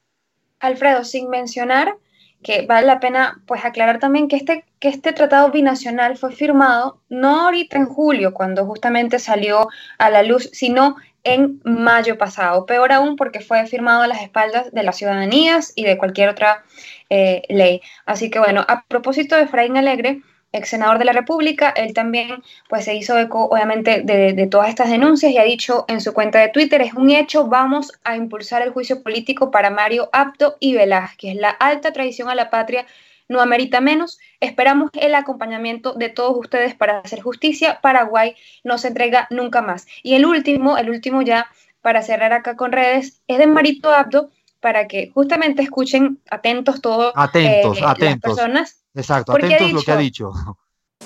Alfredo, 0.59 1.03
sin 1.03 1.29
mencionar 1.29 1.97
que 2.43 2.65
vale 2.65 2.87
la 2.87 2.99
pena 2.99 3.41
pues 3.45 3.63
aclarar 3.63 3.99
también 3.99 4.27
que 4.27 4.35
este, 4.35 4.65
que 4.79 4.89
este 4.89 5.13
tratado 5.13 5.51
binacional 5.51 6.17
fue 6.17 6.31
firmado 6.31 6.99
no 7.09 7.41
ahorita 7.41 7.77
en 7.77 7.85
julio, 7.85 8.33
cuando 8.33 8.65
justamente 8.65 9.19
salió 9.19 9.69
a 9.97 10.09
la 10.09 10.23
luz, 10.23 10.49
sino 10.53 10.95
en 11.23 11.61
mayo 11.63 12.17
pasado. 12.17 12.65
Peor 12.65 12.91
aún 12.91 13.15
porque 13.15 13.41
fue 13.41 13.65
firmado 13.67 14.01
a 14.01 14.07
las 14.07 14.21
espaldas 14.21 14.71
de 14.71 14.83
las 14.83 14.97
ciudadanías 14.97 15.73
y 15.75 15.83
de 15.83 15.97
cualquier 15.97 16.29
otra 16.29 16.63
eh, 17.09 17.43
ley. 17.49 17.81
Así 18.05 18.29
que 18.29 18.39
bueno, 18.39 18.65
a 18.67 18.85
propósito 18.85 19.35
de 19.35 19.43
Efraín 19.43 19.77
Alegre, 19.77 20.21
ex 20.51 20.69
senador 20.69 20.99
de 20.99 21.05
la 21.05 21.13
República, 21.13 21.69
él 21.69 21.93
también 21.93 22.43
pues 22.67 22.85
se 22.85 22.95
hizo 22.95 23.17
eco 23.17 23.45
obviamente 23.45 24.01
de, 24.01 24.47
todas 24.47 24.69
estas 24.69 24.89
denuncias 24.89 25.31
y 25.31 25.37
ha 25.37 25.43
dicho 25.43 25.85
en 25.87 26.01
su 26.01 26.13
cuenta 26.13 26.39
de 26.39 26.49
Twitter, 26.49 26.81
es 26.81 26.93
un 26.93 27.09
hecho, 27.09 27.47
vamos 27.47 27.93
a 28.03 28.15
impulsar 28.15 28.61
el 28.61 28.71
juicio 28.71 29.01
político 29.01 29.51
para 29.51 29.69
Mario 29.69 30.09
Apto 30.11 30.57
y 30.59 30.73
Velázquez. 30.75 31.35
La 31.35 31.49
alta 31.49 31.93
traición 31.93 32.29
a 32.29 32.35
la 32.35 32.49
patria 32.49 32.85
no 33.29 33.39
amerita 33.39 33.79
menos. 33.79 34.19
Esperamos 34.41 34.91
el 34.93 35.15
acompañamiento 35.15 35.93
de 35.93 36.09
todos 36.09 36.35
ustedes 36.37 36.75
para 36.75 36.99
hacer 36.99 37.21
justicia. 37.21 37.79
Paraguay 37.81 38.35
no 38.63 38.77
se 38.77 38.89
entrega 38.89 39.27
nunca 39.29 39.61
más. 39.61 39.87
Y 40.03 40.15
el 40.15 40.25
último, 40.25 40.77
el 40.77 40.89
último 40.89 41.21
ya 41.21 41.47
para 41.81 42.03
cerrar 42.03 42.33
acá 42.33 42.55
con 42.55 42.71
redes, 42.71 43.21
es 43.27 43.37
de 43.39 43.47
Marito 43.47 43.89
Abdo, 43.89 44.29
para 44.59 44.87
que 44.87 45.09
justamente 45.11 45.63
escuchen 45.63 46.19
atentos 46.29 46.81
todos 46.81 47.13
atentos, 47.15 47.79
eh, 47.79 47.83
atentos. 47.83 48.37
las 48.37 48.37
personas 48.37 48.80
Exacto, 48.93 49.31
atentos 49.31 49.71
lo 49.71 49.81
que 49.81 49.91
ha 49.91 49.97
dicho. 49.97 50.31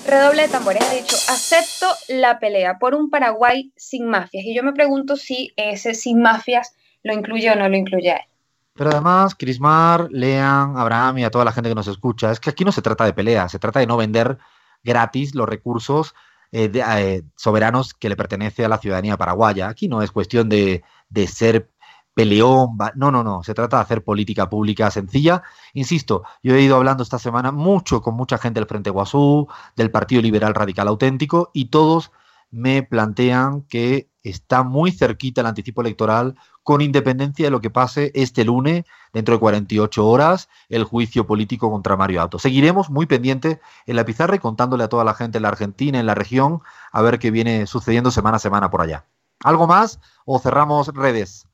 redoble 0.06 0.42
de 0.42 0.48
tambores, 0.48 0.82
ha 0.82 0.94
dicho, 0.94 1.16
acepto 1.28 1.86
la 2.08 2.38
pelea 2.38 2.78
por 2.78 2.94
un 2.94 3.10
Paraguay 3.10 3.72
sin 3.76 4.08
mafias. 4.08 4.44
Y 4.44 4.54
yo 4.54 4.62
me 4.62 4.72
pregunto 4.72 5.16
si 5.16 5.52
ese 5.56 5.94
sin 5.94 6.20
mafias 6.20 6.74
lo 7.02 7.12
incluye 7.12 7.50
o 7.50 7.56
no 7.56 7.68
lo 7.68 7.76
incluye 7.76 8.12
a 8.12 8.16
él. 8.16 8.28
Pero 8.74 8.90
además, 8.90 9.34
Crismar, 9.34 10.08
Lean, 10.10 10.76
Abraham 10.76 11.18
y 11.18 11.24
a 11.24 11.30
toda 11.30 11.44
la 11.44 11.52
gente 11.52 11.70
que 11.70 11.74
nos 11.74 11.88
escucha, 11.88 12.30
es 12.30 12.40
que 12.40 12.50
aquí 12.50 12.64
no 12.64 12.72
se 12.72 12.82
trata 12.82 13.04
de 13.04 13.14
pelea, 13.14 13.48
se 13.48 13.58
trata 13.58 13.80
de 13.80 13.86
no 13.86 13.96
vender 13.96 14.38
gratis 14.84 15.34
los 15.34 15.48
recursos 15.48 16.14
eh, 16.52 16.70
eh, 16.74 17.22
soberanos 17.36 17.94
que 17.94 18.08
le 18.08 18.16
pertenece 18.16 18.64
a 18.64 18.68
la 18.68 18.78
ciudadanía 18.78 19.16
paraguaya. 19.16 19.68
Aquí 19.68 19.88
no 19.88 20.02
es 20.02 20.10
cuestión 20.10 20.48
de, 20.48 20.84
de 21.08 21.26
ser 21.26 21.70
peleón, 22.16 22.78
no, 22.94 23.10
no, 23.12 23.22
no, 23.22 23.42
se 23.42 23.52
trata 23.52 23.76
de 23.76 23.82
hacer 23.82 24.02
política 24.02 24.48
pública 24.48 24.90
sencilla. 24.90 25.42
Insisto, 25.74 26.22
yo 26.42 26.54
he 26.54 26.62
ido 26.62 26.76
hablando 26.76 27.02
esta 27.02 27.18
semana 27.18 27.52
mucho 27.52 28.00
con 28.00 28.14
mucha 28.14 28.38
gente 28.38 28.58
del 28.58 28.66
Frente 28.66 28.88
Guasú, 28.88 29.48
del 29.76 29.90
Partido 29.90 30.22
Liberal 30.22 30.54
Radical 30.54 30.88
Auténtico, 30.88 31.50
y 31.52 31.66
todos 31.66 32.12
me 32.50 32.82
plantean 32.82 33.64
que 33.68 34.08
está 34.22 34.62
muy 34.62 34.92
cerquita 34.92 35.42
el 35.42 35.46
anticipo 35.46 35.82
electoral, 35.82 36.36
con 36.62 36.80
independencia 36.80 37.44
de 37.44 37.50
lo 37.50 37.60
que 37.60 37.68
pase 37.68 38.12
este 38.14 38.46
lunes, 38.46 38.86
dentro 39.12 39.34
de 39.34 39.40
48 39.40 40.08
horas, 40.08 40.48
el 40.70 40.84
juicio 40.84 41.26
político 41.26 41.70
contra 41.70 41.98
Mario 41.98 42.22
Auto. 42.22 42.38
Seguiremos 42.38 42.88
muy 42.88 43.04
pendientes 43.04 43.58
en 43.84 43.94
la 43.94 44.06
pizarra 44.06 44.36
y 44.36 44.38
contándole 44.38 44.84
a 44.84 44.88
toda 44.88 45.04
la 45.04 45.12
gente 45.12 45.36
en 45.36 45.42
la 45.42 45.48
Argentina, 45.48 46.00
en 46.00 46.06
la 46.06 46.14
región, 46.14 46.62
a 46.92 47.02
ver 47.02 47.18
qué 47.18 47.30
viene 47.30 47.66
sucediendo 47.66 48.10
semana 48.10 48.38
a 48.38 48.40
semana 48.40 48.70
por 48.70 48.80
allá. 48.80 49.04
¿Algo 49.44 49.66
más 49.66 50.00
o 50.24 50.38
cerramos 50.38 50.88
redes? 50.88 51.45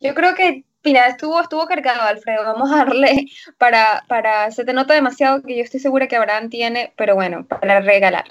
Yo 0.00 0.14
creo 0.14 0.34
que, 0.34 0.64
mira, 0.84 1.08
estuvo, 1.08 1.40
estuvo 1.40 1.66
cargado, 1.66 2.02
Alfredo. 2.02 2.44
Vamos 2.44 2.70
a 2.70 2.76
darle 2.76 3.26
para, 3.58 4.04
para, 4.08 4.50
se 4.50 4.64
te 4.64 4.72
nota 4.72 4.94
demasiado 4.94 5.42
que 5.42 5.56
yo 5.56 5.62
estoy 5.62 5.80
segura 5.80 6.08
que 6.08 6.16
Abraham 6.16 6.50
tiene, 6.50 6.92
pero 6.96 7.14
bueno, 7.14 7.46
para 7.46 7.80
regalar. 7.80 8.26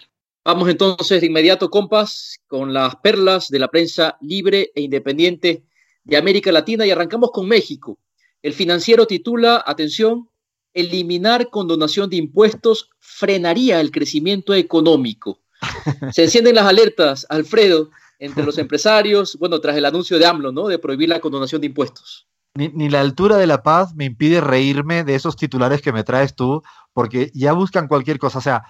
Vamos 0.46 0.70
entonces 0.70 1.20
de 1.20 1.28
inmediato, 1.28 1.70
compas, 1.70 2.38
con 2.48 2.74
las 2.74 2.96
perlas 2.98 3.50
de 3.50 3.60
la 3.60 3.68
prensa 3.68 4.18
libre 4.22 4.72
e 4.76 4.82
independiente 4.82 5.64
de 6.06 6.18
América 6.18 6.54
Latina 6.54 6.86
y 6.86 6.92
arrancamos 6.92 7.32
con 7.32 7.48
México. 7.48 8.00
El 8.42 8.54
financiero 8.54 9.08
titula, 9.08 9.62
atención, 9.66 10.30
eliminar 10.74 11.50
condonación 11.50 12.10
de 12.10 12.16
impuestos 12.16 12.90
frenaría 13.00 13.82
el 13.82 13.92
crecimiento 13.92 14.54
económico. 14.54 15.42
Se 16.14 16.24
encienden 16.24 16.56
las 16.56 16.66
alertas, 16.66 17.26
Alfredo, 17.30 17.90
entre 18.20 18.44
los 18.44 18.58
empresarios, 18.58 19.38
bueno, 19.40 19.60
tras 19.60 19.76
el 19.76 19.86
anuncio 19.86 20.18
de 20.18 20.26
AMLO, 20.26 20.52
¿no? 20.52 20.68
De 20.68 20.80
prohibir 20.80 21.10
la 21.10 21.20
condonación 21.20 21.62
de 21.62 21.68
impuestos. 21.68 22.28
Ni, 22.56 22.90
la 22.90 23.02
altura 23.02 23.38
de 23.38 23.46
la 23.46 23.62
paz 23.62 23.94
me 23.94 24.06
impide 24.06 24.42
reírme 24.42 25.04
de 25.04 25.14
esos 25.14 25.36
titulares 25.36 25.82
que 25.82 25.94
me 25.94 26.04
traes 26.04 26.36
tú, 26.36 26.64
porque 26.92 27.32
ya 27.36 27.54
buscan 27.54 27.88
cualquier 27.88 28.18
cosa. 28.18 28.40
O 28.40 28.42
sea, 28.42 28.64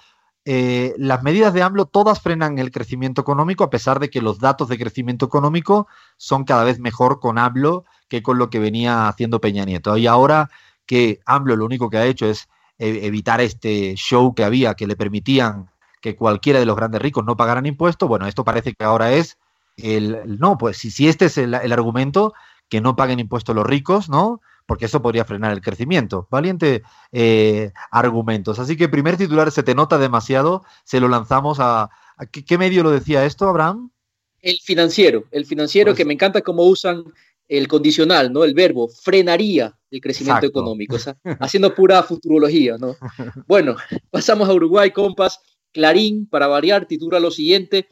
eh, 0.43 0.93
las 0.97 1.23
medidas 1.23 1.53
de 1.53 1.61
AMLO 1.61 1.85
todas 1.85 2.19
frenan 2.19 2.59
el 2.59 2.71
crecimiento 2.71 3.21
económico, 3.21 3.63
a 3.63 3.69
pesar 3.69 3.99
de 3.99 4.09
que 4.09 4.21
los 4.21 4.39
datos 4.39 4.67
de 4.67 4.77
crecimiento 4.77 5.25
económico 5.25 5.87
son 6.17 6.43
cada 6.43 6.65
vez 6.65 6.79
mejor 6.79 7.21
con 7.21 7.37
AMLO 7.37 7.85
que 8.09 8.21
con 8.21 8.37
lo 8.37 8.49
que 8.49 8.59
venía 8.59 9.07
haciendo 9.07 9.39
Peña 9.39 9.63
Nieto. 9.63 9.95
Y 9.95 10.07
ahora 10.07 10.49
que 10.85 11.19
AMLO 11.25 11.55
lo 11.55 11.65
único 11.65 11.89
que 11.89 11.97
ha 11.97 12.05
hecho 12.05 12.25
es 12.25 12.49
eh, 12.77 12.99
evitar 13.03 13.41
este 13.41 13.95
show 13.95 14.35
que 14.35 14.43
había, 14.43 14.73
que 14.73 14.87
le 14.87 14.95
permitían 14.95 15.69
que 16.07 16.15
cualquiera 16.15 16.59
de 16.59 16.65
los 16.65 16.77
grandes 16.77 17.01
ricos 17.01 17.25
no 17.25 17.35
pagaran 17.35 17.65
impuestos, 17.65 18.07
bueno, 18.07 18.27
esto 18.27 18.45
parece 18.45 18.73
que 18.73 18.85
ahora 18.85 19.11
es 19.11 19.37
el, 19.75 20.39
no, 20.39 20.57
pues 20.57 20.77
si, 20.77 20.89
si 20.89 21.09
este 21.09 21.25
es 21.25 21.37
el, 21.37 21.53
argumento, 21.53 22.33
que 22.69 22.79
no 22.79 22.95
paguen 22.95 23.19
impuestos 23.19 23.53
los 23.53 23.67
ricos, 23.67 24.07
¿no? 24.07 24.39
Porque 24.65 24.85
eso 24.85 25.01
podría 25.01 25.25
frenar 25.25 25.51
el 25.51 25.59
crecimiento. 25.59 26.25
Valiente 26.31 26.83
eh, 27.11 27.73
argumentos. 27.91 28.57
Así 28.57 28.77
que 28.77 28.87
primer 28.87 29.17
titular 29.17 29.51
se 29.51 29.63
te 29.63 29.75
nota 29.75 29.97
demasiado, 29.97 30.63
se 30.85 31.01
lo 31.01 31.09
lanzamos 31.09 31.59
a... 31.59 31.89
¿qué, 32.31 32.57
medio 32.57 32.83
lo 32.83 32.91
decía 32.91 33.25
esto, 33.25 33.49
Abraham? 33.49 33.91
El 34.39 34.59
financiero, 34.63 35.25
el 35.31 35.45
financiero 35.45 35.89
pues 35.91 35.97
que 35.97 36.05
me 36.05 36.13
encanta 36.13 36.41
cómo 36.41 36.63
usan 36.63 37.03
el 37.49 37.67
condicional, 37.67 38.31
¿no? 38.31 38.45
El 38.45 38.53
verbo 38.53 38.87
frenaría 38.87 39.77
el 39.91 39.99
crecimiento 39.99 40.45
económico, 40.45 40.97
haciendo 41.39 41.75
pura 41.75 42.01
futurología, 42.03 42.77
¿no? 42.77 42.95
Bueno, 43.47 43.75
pasamos 44.09 44.47
a 44.47 44.53
Uruguay, 44.53 44.91
compas. 44.91 45.39
Clarín, 45.77 46.27
para 46.27 46.47
variar, 46.47 46.87
titula 46.87 47.19
lo 47.19 47.29
siguiente, 47.29 47.87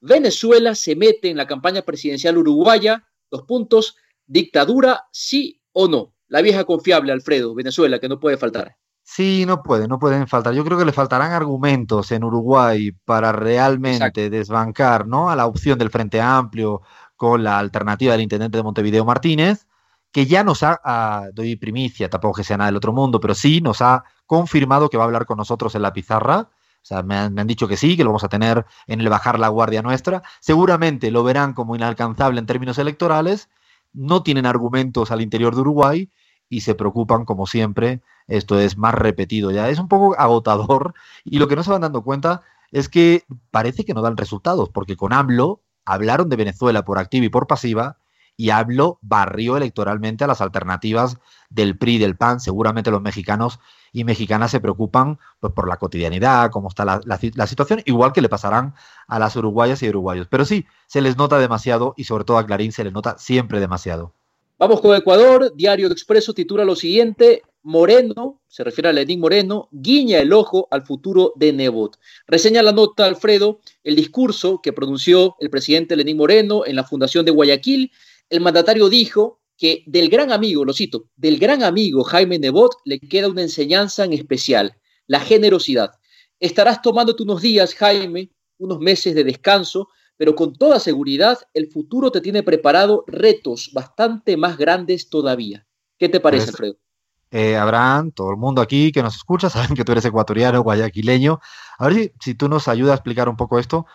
Venezuela 0.00 0.74
se 0.74 0.96
mete 0.96 1.28
en 1.28 1.36
la 1.36 1.46
campaña 1.46 1.82
presidencial 1.82 2.38
uruguaya, 2.38 3.06
dos 3.30 3.42
puntos, 3.42 3.96
dictadura, 4.26 5.04
sí 5.12 5.60
o 5.72 5.88
no. 5.88 6.14
La 6.26 6.40
vieja 6.40 6.64
confiable, 6.64 7.12
Alfredo, 7.12 7.54
Venezuela, 7.54 7.98
que 7.98 8.08
no 8.08 8.18
puede 8.18 8.38
faltar. 8.38 8.78
Sí, 9.02 9.44
no 9.46 9.62
puede, 9.62 9.88
no 9.88 9.98
pueden 9.98 10.26
faltar. 10.26 10.54
Yo 10.54 10.64
creo 10.64 10.78
que 10.78 10.86
le 10.86 10.92
faltarán 10.92 11.32
argumentos 11.32 12.12
en 12.12 12.24
Uruguay 12.24 12.92
para 13.04 13.30
realmente 13.32 14.30
desbancar 14.30 15.06
¿no? 15.06 15.28
a 15.28 15.36
la 15.36 15.44
opción 15.44 15.78
del 15.78 15.90
Frente 15.90 16.22
Amplio 16.22 16.80
con 17.14 17.44
la 17.44 17.58
alternativa 17.58 18.12
del 18.12 18.22
intendente 18.22 18.56
de 18.56 18.62
Montevideo 18.62 19.04
Martínez, 19.04 19.66
que 20.12 20.24
ya 20.24 20.44
nos 20.44 20.62
ha, 20.62 20.80
ah, 20.82 21.26
doy 21.34 21.56
primicia, 21.56 22.08
tampoco 22.08 22.36
que 22.36 22.44
sea 22.44 22.56
nada 22.56 22.68
del 22.68 22.76
otro 22.76 22.94
mundo, 22.94 23.20
pero 23.20 23.34
sí 23.34 23.60
nos 23.60 23.82
ha 23.82 24.02
confirmado 24.24 24.88
que 24.88 24.96
va 24.96 25.04
a 25.04 25.06
hablar 25.06 25.26
con 25.26 25.36
nosotros 25.36 25.74
en 25.74 25.82
la 25.82 25.92
pizarra 25.92 26.48
sea, 26.88 27.02
me 27.02 27.16
han, 27.16 27.46
dicho 27.46 27.68
que 27.68 27.76
sí, 27.76 27.96
que 27.96 28.04
lo 28.04 28.10
vamos 28.10 28.24
a 28.24 28.28
tener 28.28 28.64
en 28.86 29.00
el 29.00 29.08
bajar 29.08 29.38
la 29.38 29.48
guardia 29.48 29.82
nuestra. 29.82 30.22
Seguramente 30.40 31.10
lo 31.10 31.22
verán 31.22 31.52
como 31.52 31.76
inalcanzable 31.76 32.40
en 32.40 32.46
términos 32.46 32.78
electorales. 32.78 33.50
No 33.92 34.22
tienen 34.22 34.46
argumentos 34.46 35.10
al 35.10 35.20
interior 35.20 35.54
de 35.54 35.60
Uruguay 35.60 36.10
y 36.48 36.62
se 36.62 36.74
preocupan, 36.74 37.24
como 37.24 37.46
siempre, 37.46 38.00
esto 38.26 38.58
es 38.58 38.78
más 38.78 38.94
repetido 38.94 39.50
ya. 39.50 39.68
Es 39.68 39.78
un 39.78 39.88
poco 39.88 40.18
agotador 40.18 40.94
y 41.24 41.38
lo 41.38 41.48
que 41.48 41.56
no 41.56 41.62
se 41.62 41.70
van 41.70 41.82
dando 41.82 42.02
cuenta 42.02 42.42
es 42.70 42.88
que 42.88 43.24
parece 43.50 43.84
que 43.84 43.94
no 43.94 44.02
dan 44.02 44.16
resultados, 44.16 44.70
porque 44.70 44.96
con 44.96 45.12
AMLO 45.12 45.62
hablaron 45.84 46.28
de 46.28 46.36
Venezuela 46.36 46.84
por 46.84 46.98
activa 46.98 47.26
y 47.26 47.30
por 47.30 47.46
pasiva 47.46 47.98
y 48.38 48.50
AMLO 48.50 48.98
barrió 49.02 49.56
electoralmente 49.56 50.22
a 50.22 50.28
las 50.28 50.40
alternativas 50.40 51.18
del 51.50 51.76
PRI 51.76 51.98
del 51.98 52.16
PAN. 52.16 52.38
Seguramente 52.40 52.92
los 52.92 53.02
mexicanos 53.02 53.58
y 53.92 54.04
mexicanas 54.04 54.52
se 54.52 54.60
preocupan 54.60 55.18
pues, 55.40 55.52
por 55.52 55.68
la 55.68 55.76
cotidianidad, 55.76 56.50
cómo 56.52 56.68
está 56.68 56.84
la, 56.84 57.46
situación, 57.46 57.82
igual 57.84 58.12
que 58.12 58.22
le 58.22 58.28
pasarán 58.28 58.74
a 59.08 59.18
las 59.18 59.34
uruguayas 59.34 59.82
y 59.82 59.88
uruguayos. 59.88 60.28
Pero 60.30 60.44
sí, 60.44 60.66
se 60.86 61.00
les 61.00 61.16
nota 61.16 61.38
demasiado 61.38 61.94
y 61.96 62.04
sobre 62.04 62.24
todo 62.24 62.38
a 62.38 62.46
Clarín 62.46 62.70
se 62.70 62.84
les 62.84 62.92
nota 62.92 63.18
siempre 63.18 63.58
demasiado. 63.58 64.12
Vamos 64.56 64.80
con 64.80 64.94
Ecuador. 64.94 65.52
Diario 65.56 65.88
Expreso 65.88 66.32
titula 66.32 66.64
lo 66.64 66.76
siguiente. 66.76 67.42
Moreno, 67.64 68.40
se 68.46 68.64
refiere 68.64 68.88
a 68.88 68.92
Lenín 68.92 69.20
Moreno, 69.20 69.68
guiña 69.72 70.20
el 70.20 70.32
ojo 70.32 70.68
al 70.70 70.86
futuro 70.86 71.32
de 71.36 71.52
Nebot. 71.52 71.98
Reseña 72.26 72.62
la 72.62 72.72
nota, 72.72 73.04
Alfredo, 73.04 73.60
el 73.84 73.96
discurso 73.96 74.60
que 74.62 74.72
pronunció 74.72 75.36
el 75.40 75.50
presidente 75.50 75.96
Lenín 75.96 76.16
Moreno 76.16 76.64
en 76.64 76.76
la 76.76 76.84
Fundación 76.84 77.26
de 77.26 77.32
Guayaquil. 77.32 77.92
El 78.30 78.40
mandatario 78.40 78.88
dijo 78.88 79.40
que 79.56 79.82
del 79.86 80.08
gran 80.08 80.32
amigo, 80.32 80.64
lo 80.64 80.72
cito, 80.72 81.06
del 81.16 81.38
gran 81.38 81.62
amigo 81.62 82.04
Jaime 82.04 82.38
Nebot 82.38 82.76
le 82.84 83.00
queda 83.00 83.28
una 83.28 83.42
enseñanza 83.42 84.04
en 84.04 84.12
especial, 84.12 84.76
la 85.06 85.20
generosidad. 85.20 85.92
Estarás 86.38 86.80
tomándote 86.82 87.24
unos 87.24 87.42
días, 87.42 87.74
Jaime, 87.74 88.30
unos 88.58 88.78
meses 88.78 89.14
de 89.14 89.24
descanso, 89.24 89.88
pero 90.16 90.34
con 90.34 90.52
toda 90.52 90.78
seguridad 90.78 91.38
el 91.54 91.68
futuro 91.70 92.10
te 92.10 92.20
tiene 92.20 92.42
preparado 92.42 93.04
retos 93.06 93.70
bastante 93.72 94.36
más 94.36 94.56
grandes 94.58 95.08
todavía. 95.08 95.66
¿Qué 95.98 96.08
te 96.08 96.20
parece, 96.20 96.46
pues, 96.46 96.54
Alfredo? 96.54 96.76
Eh, 97.30 97.56
Abraham, 97.56 98.12
todo 98.12 98.30
el 98.30 98.36
mundo 98.36 98.60
aquí 98.62 98.92
que 98.92 99.02
nos 99.02 99.16
escucha, 99.16 99.50
saben 99.50 99.74
que 99.74 99.84
tú 99.84 99.92
eres 99.92 100.04
ecuatoriano, 100.04 100.62
guayaquileño. 100.62 101.40
A 101.78 101.86
ver 101.86 101.94
si, 101.94 102.12
si 102.20 102.34
tú 102.34 102.48
nos 102.48 102.68
ayudas 102.68 102.92
a 102.92 102.96
explicar 102.96 103.28
un 103.28 103.36
poco 103.36 103.58
esto, 103.58 103.86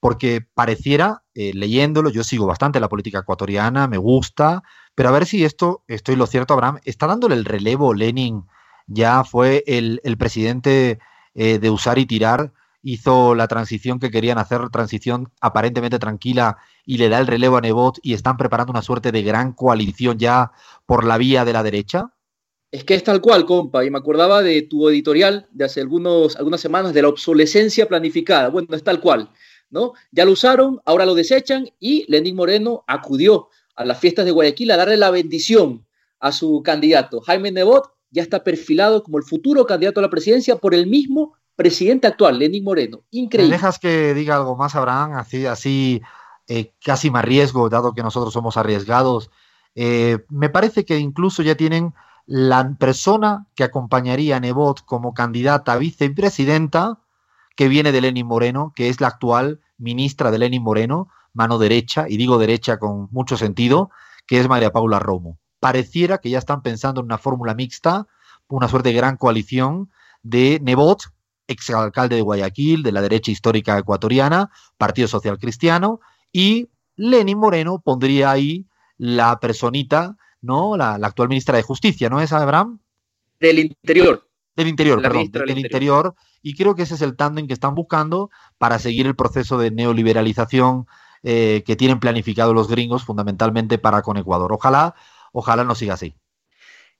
porque 0.00 0.40
pareciera, 0.54 1.22
eh, 1.34 1.52
leyéndolo, 1.54 2.10
yo 2.10 2.24
sigo 2.24 2.46
bastante 2.46 2.80
la 2.80 2.88
política 2.88 3.20
ecuatoriana, 3.20 3.86
me 3.86 3.98
gusta, 3.98 4.62
pero 4.94 5.10
a 5.10 5.12
ver 5.12 5.26
si 5.26 5.44
esto, 5.44 5.84
estoy 5.86 6.16
lo 6.16 6.26
cierto, 6.26 6.54
Abraham, 6.54 6.78
está 6.84 7.06
dándole 7.06 7.34
el 7.34 7.44
relevo 7.44 7.94
Lenin, 7.94 8.46
ya 8.86 9.22
fue 9.24 9.62
el, 9.66 10.00
presidente 10.18 10.98
eh, 11.34 11.58
de 11.58 11.70
usar 11.70 11.98
y 11.98 12.06
tirar, 12.06 12.52
hizo 12.82 13.34
la 13.34 13.46
transición 13.46 14.00
que 14.00 14.10
querían 14.10 14.38
hacer, 14.38 14.70
transición 14.70 15.30
aparentemente 15.40 15.98
tranquila, 15.98 16.56
y 16.86 16.96
le 16.96 17.10
da 17.10 17.18
el 17.18 17.26
relevo 17.26 17.58
a 17.58 17.60
Nebot 17.60 17.98
y 18.02 18.14
están 18.14 18.38
preparando 18.38 18.72
una 18.72 18.82
suerte 18.82 19.12
de 19.12 19.22
gran 19.22 19.52
coalición 19.52 20.18
ya 20.18 20.52
por 20.86 21.04
la 21.04 21.18
vía 21.18 21.44
de 21.44 21.52
la 21.52 21.62
derecha. 21.62 22.14
Es 22.72 22.84
que 22.84 22.94
es 22.94 23.04
tal 23.04 23.20
cual, 23.20 23.44
compa, 23.46 23.84
y 23.84 23.90
me 23.90 23.98
acordaba 23.98 24.42
de 24.42 24.62
tu 24.62 24.88
editorial 24.88 25.48
de 25.50 25.64
hace 25.64 25.80
algunos, 25.80 26.36
algunas 26.36 26.60
semanas 26.60 26.94
de 26.94 27.02
la 27.02 27.08
obsolescencia 27.08 27.86
planificada. 27.86 28.48
Bueno, 28.48 28.68
es 28.70 28.84
tal 28.84 29.00
cual, 29.00 29.28
¿no? 29.70 29.92
Ya 30.12 30.24
lo 30.24 30.32
usaron, 30.32 30.80
ahora 30.84 31.06
lo 31.06 31.14
desechan 31.14 31.70
y 31.78 32.04
Lenín 32.10 32.36
Moreno 32.36 32.84
acudió 32.86 33.48
a 33.74 33.84
las 33.84 33.98
fiestas 33.98 34.24
de 34.24 34.32
Guayaquil 34.32 34.70
a 34.70 34.76
darle 34.76 34.96
la 34.96 35.10
bendición 35.10 35.86
a 36.18 36.32
su 36.32 36.62
candidato. 36.62 37.20
Jaime 37.20 37.50
Nebot 37.50 37.92
ya 38.10 38.22
está 38.22 38.44
perfilado 38.44 39.02
como 39.02 39.18
el 39.18 39.24
futuro 39.24 39.64
candidato 39.66 40.00
a 40.00 40.02
la 40.02 40.10
presidencia 40.10 40.56
por 40.56 40.74
el 40.74 40.86
mismo 40.86 41.34
presidente 41.56 42.06
actual, 42.06 42.38
Lenín 42.38 42.64
Moreno. 42.64 43.02
Increíble. 43.10 43.50
¿Me 43.50 43.56
dejas 43.56 43.78
que 43.78 44.14
diga 44.14 44.36
algo 44.36 44.56
más, 44.56 44.74
Abraham? 44.74 45.12
Así, 45.14 45.46
así 45.46 46.02
eh, 46.48 46.72
casi 46.84 47.10
más 47.10 47.24
riesgo, 47.24 47.68
dado 47.68 47.94
que 47.94 48.02
nosotros 48.02 48.32
somos 48.32 48.56
arriesgados. 48.56 49.30
Eh, 49.74 50.18
me 50.28 50.48
parece 50.48 50.84
que 50.84 50.98
incluso 50.98 51.42
ya 51.42 51.54
tienen 51.54 51.94
la 52.26 52.76
persona 52.78 53.46
que 53.54 53.64
acompañaría 53.64 54.36
a 54.36 54.40
Nebot 54.40 54.84
como 54.84 55.14
candidata 55.14 55.72
a 55.72 55.78
vicepresidenta, 55.78 56.98
que 57.60 57.68
viene 57.68 57.92
de 57.92 58.00
Lenin 58.00 58.26
Moreno, 58.26 58.72
que 58.74 58.88
es 58.88 59.02
la 59.02 59.08
actual 59.08 59.60
ministra 59.76 60.30
de 60.30 60.38
Lenin 60.38 60.62
Moreno, 60.62 61.10
mano 61.34 61.58
derecha, 61.58 62.06
y 62.08 62.16
digo 62.16 62.38
derecha 62.38 62.78
con 62.78 63.08
mucho 63.10 63.36
sentido, 63.36 63.90
que 64.26 64.40
es 64.40 64.48
María 64.48 64.72
Paula 64.72 64.98
Romo. 64.98 65.38
Pareciera 65.58 66.16
que 66.16 66.30
ya 66.30 66.38
están 66.38 66.62
pensando 66.62 67.02
en 67.02 67.04
una 67.04 67.18
fórmula 67.18 67.52
mixta, 67.52 68.06
una 68.48 68.66
suerte 68.66 68.88
de 68.88 68.94
gran 68.94 69.18
coalición 69.18 69.90
de 70.22 70.58
Nebot, 70.62 71.12
exalcalde 71.48 72.16
de 72.16 72.22
Guayaquil, 72.22 72.82
de 72.82 72.92
la 72.92 73.02
derecha 73.02 73.30
histórica 73.30 73.76
ecuatoriana, 73.76 74.50
Partido 74.78 75.06
Social 75.06 75.38
Cristiano, 75.38 76.00
y 76.32 76.70
Lenin 76.96 77.36
Moreno 77.36 77.82
pondría 77.84 78.30
ahí 78.30 78.64
la 78.96 79.38
personita, 79.38 80.16
¿no? 80.40 80.78
La, 80.78 80.94
actual 80.94 81.28
ministra 81.28 81.58
de 81.58 81.62
Justicia, 81.62 82.08
¿no 82.08 82.22
es, 82.22 82.32
Abraham? 82.32 82.78
Del 83.38 83.58
interior. 83.58 84.29
Del 84.60 84.68
interior, 84.68 85.00
perdón, 85.00 85.30
del, 85.30 85.58
interior. 85.58 86.14
Y 86.42 86.54
creo 86.54 86.74
que 86.74 86.82
ese 86.82 86.94
es 86.94 87.02
el 87.02 87.16
tándem 87.16 87.46
que 87.46 87.54
están 87.54 87.74
buscando 87.74 88.30
para 88.58 88.78
seguir 88.78 89.06
el 89.06 89.16
proceso 89.16 89.56
de 89.56 89.70
neoliberalización 89.70 90.86
eh, 91.22 91.62
que 91.66 91.76
tienen 91.76 91.98
planificado 91.98 92.52
los 92.52 92.68
gringos, 92.68 93.04
fundamentalmente 93.04 93.78
para 93.78 94.02
con 94.02 94.16
Ecuador. 94.16 94.52
Ojalá, 94.52 94.94
ojalá 95.32 95.64
no 95.64 95.74
siga 95.74 95.94
así. 95.94 96.14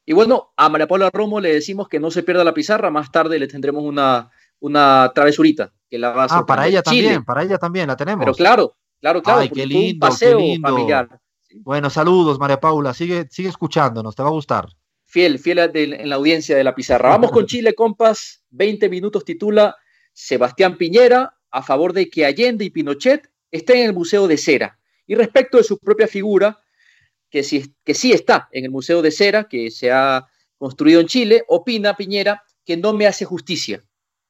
Y 0.06 0.12
bueno, 0.14 0.52
a 0.56 0.68
María 0.68 0.88
Paula 0.88 1.10
Romo 1.12 1.40
le 1.40 1.52
decimos 1.52 1.88
que 1.88 2.00
no 2.00 2.10
se 2.10 2.22
pierda 2.22 2.44
la 2.44 2.54
pizarra, 2.54 2.90
más 2.90 3.12
tarde 3.12 3.38
le 3.38 3.46
tendremos 3.46 3.84
una, 3.84 4.30
una 4.60 5.12
travesurita 5.14 5.72
que 5.88 5.98
la 5.98 6.10
va 6.10 6.24
a 6.24 6.28
Ah, 6.30 6.46
para 6.46 6.66
ella 6.66 6.82
también, 6.82 7.24
para 7.24 7.42
ella 7.42 7.58
también 7.58 7.88
la 7.88 7.96
tenemos. 7.96 8.24
Pero 8.24 8.34
claro, 8.34 8.76
claro, 9.00 9.22
claro. 9.22 9.40
Ay, 9.40 9.50
qué 9.50 9.66
lindo, 9.66 10.06
paseo 10.06 10.38
qué 10.38 10.44
lindo. 10.44 10.68
familiar. 10.68 11.20
Bueno, 11.56 11.90
saludos, 11.90 12.38
María 12.38 12.60
Paula. 12.60 12.94
Sigue, 12.94 13.26
sigue 13.30 13.48
escuchándonos, 13.48 14.14
te 14.14 14.22
va 14.22 14.28
a 14.28 14.32
gustar. 14.32 14.68
Fiel, 15.10 15.40
fiel 15.40 15.58
en 15.58 16.08
la 16.08 16.14
audiencia 16.14 16.56
de 16.56 16.62
la 16.62 16.72
pizarra. 16.72 17.08
Vamos 17.08 17.32
con 17.32 17.44
Chile, 17.46 17.74
compas. 17.74 18.44
20 18.50 18.88
minutos 18.88 19.24
titula 19.24 19.76
Sebastián 20.12 20.76
Piñera 20.78 21.36
a 21.50 21.62
favor 21.62 21.92
de 21.92 22.08
que 22.08 22.24
Allende 22.24 22.64
y 22.64 22.70
Pinochet 22.70 23.28
estén 23.50 23.78
en 23.78 23.86
el 23.86 23.92
Museo 23.92 24.28
de 24.28 24.38
Cera. 24.38 24.78
Y 25.08 25.16
respecto 25.16 25.58
de 25.58 25.64
su 25.64 25.78
propia 25.78 26.06
figura, 26.06 26.60
que 27.28 27.42
sí, 27.42 27.74
que 27.84 27.94
sí 27.94 28.12
está 28.12 28.48
en 28.52 28.64
el 28.64 28.70
Museo 28.70 29.02
de 29.02 29.10
Cera, 29.10 29.48
que 29.48 29.72
se 29.72 29.90
ha 29.90 30.28
construido 30.56 31.00
en 31.00 31.08
Chile, 31.08 31.42
opina 31.48 31.96
Piñera 31.96 32.44
que 32.64 32.76
no 32.76 32.92
me 32.92 33.08
hace 33.08 33.24
justicia. 33.24 33.82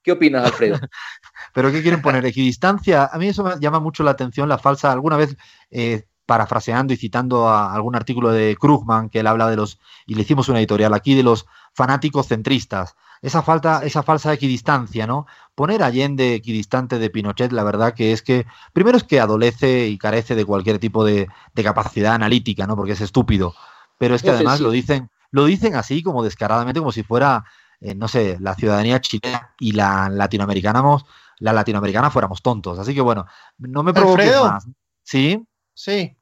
¿Qué 0.03 0.13
opinas, 0.13 0.47
Alfredo? 0.47 0.79
¿Pero 1.55 1.71
qué 1.71 1.83
quieren 1.83 2.01
poner? 2.01 2.25
¿Equidistancia? 2.25 3.05
A 3.05 3.19
mí 3.19 3.29
eso 3.29 3.45
me 3.45 3.61
llama 3.61 3.81
mucho 3.81 4.03
la 4.03 4.13
atención, 4.13 4.49
la 4.49 4.57
falsa. 4.57 4.91
Alguna 4.91 5.19
vez, 5.19 5.37
eh, 5.71 6.05
parafraseando 6.31 6.93
y 6.93 6.97
citando 6.97 7.49
a 7.49 7.75
algún 7.75 7.97
artículo 7.97 8.31
de 8.31 8.57
Krugman, 8.57 9.09
que 9.11 9.19
él 9.19 9.27
habla 9.27 9.51
de 9.51 9.57
los, 9.57 9.81
y 10.07 10.15
le 10.15 10.23
hicimos 10.23 10.49
una 10.49 10.61
editorial 10.61 10.95
aquí, 10.95 11.17
de 11.17 11.25
los 11.25 11.47
fanáticos 11.75 12.29
centristas. 12.29 12.95
Esa, 13.21 13.43
falta, 13.43 13.81
esa 13.85 14.05
falsa 14.05 14.33
equidistancia, 14.33 15.09
¿no? 15.09 15.27
Poner 15.57 15.83
Allende 15.83 16.35
equidistante 16.35 17.01
de 17.01 17.11
Pinochet, 17.11 17.51
la 17.51 17.65
verdad 17.65 17.95
que 17.95 18.13
es 18.13 18.23
que, 18.23 18.47
primero 18.73 18.97
es 18.97 19.03
que 19.03 19.19
adolece 19.19 19.89
y 19.89 19.99
carece 19.99 20.37
de 20.37 20.45
cualquier 20.45 20.79
tipo 20.79 21.05
de, 21.05 21.27
capacidad 21.65 22.15
analítica, 22.15 22.65
¿no? 22.65 22.77
Porque 22.77 22.93
es 22.93 23.01
estúpido. 23.01 23.53
Pero 23.99 24.15
es 24.15 24.23
que 24.23 24.31
además 24.31 24.61
lo 24.61 24.71
dicen, 24.71 25.11
lo 25.33 25.47
dicen 25.47 25.75
así 25.75 26.01
como 26.01 26.23
descaradamente, 26.23 26.79
como 26.79 26.93
si 26.93 27.03
fuera 27.03 27.45
eh, 27.81 27.97
no 27.97 28.07
sé, 28.07 28.37
la 28.39 28.55
ciudadanía 28.55 29.01
chilena 29.01 29.53
y 29.59 29.73
la 29.73 30.09
latinoamericana, 30.09 30.81
la 31.41 31.53
latinoamericana 31.53 32.09
fuéramos 32.09 32.41
tontos. 32.41 32.79
Así 32.79 32.95
que 32.95 33.01
bueno, 33.01 33.27
no 33.59 33.83
me 33.83 33.93
provoques 33.93 34.41
más. 34.41 34.69
¿Sí? 35.03 35.45
Sí. 35.75 36.17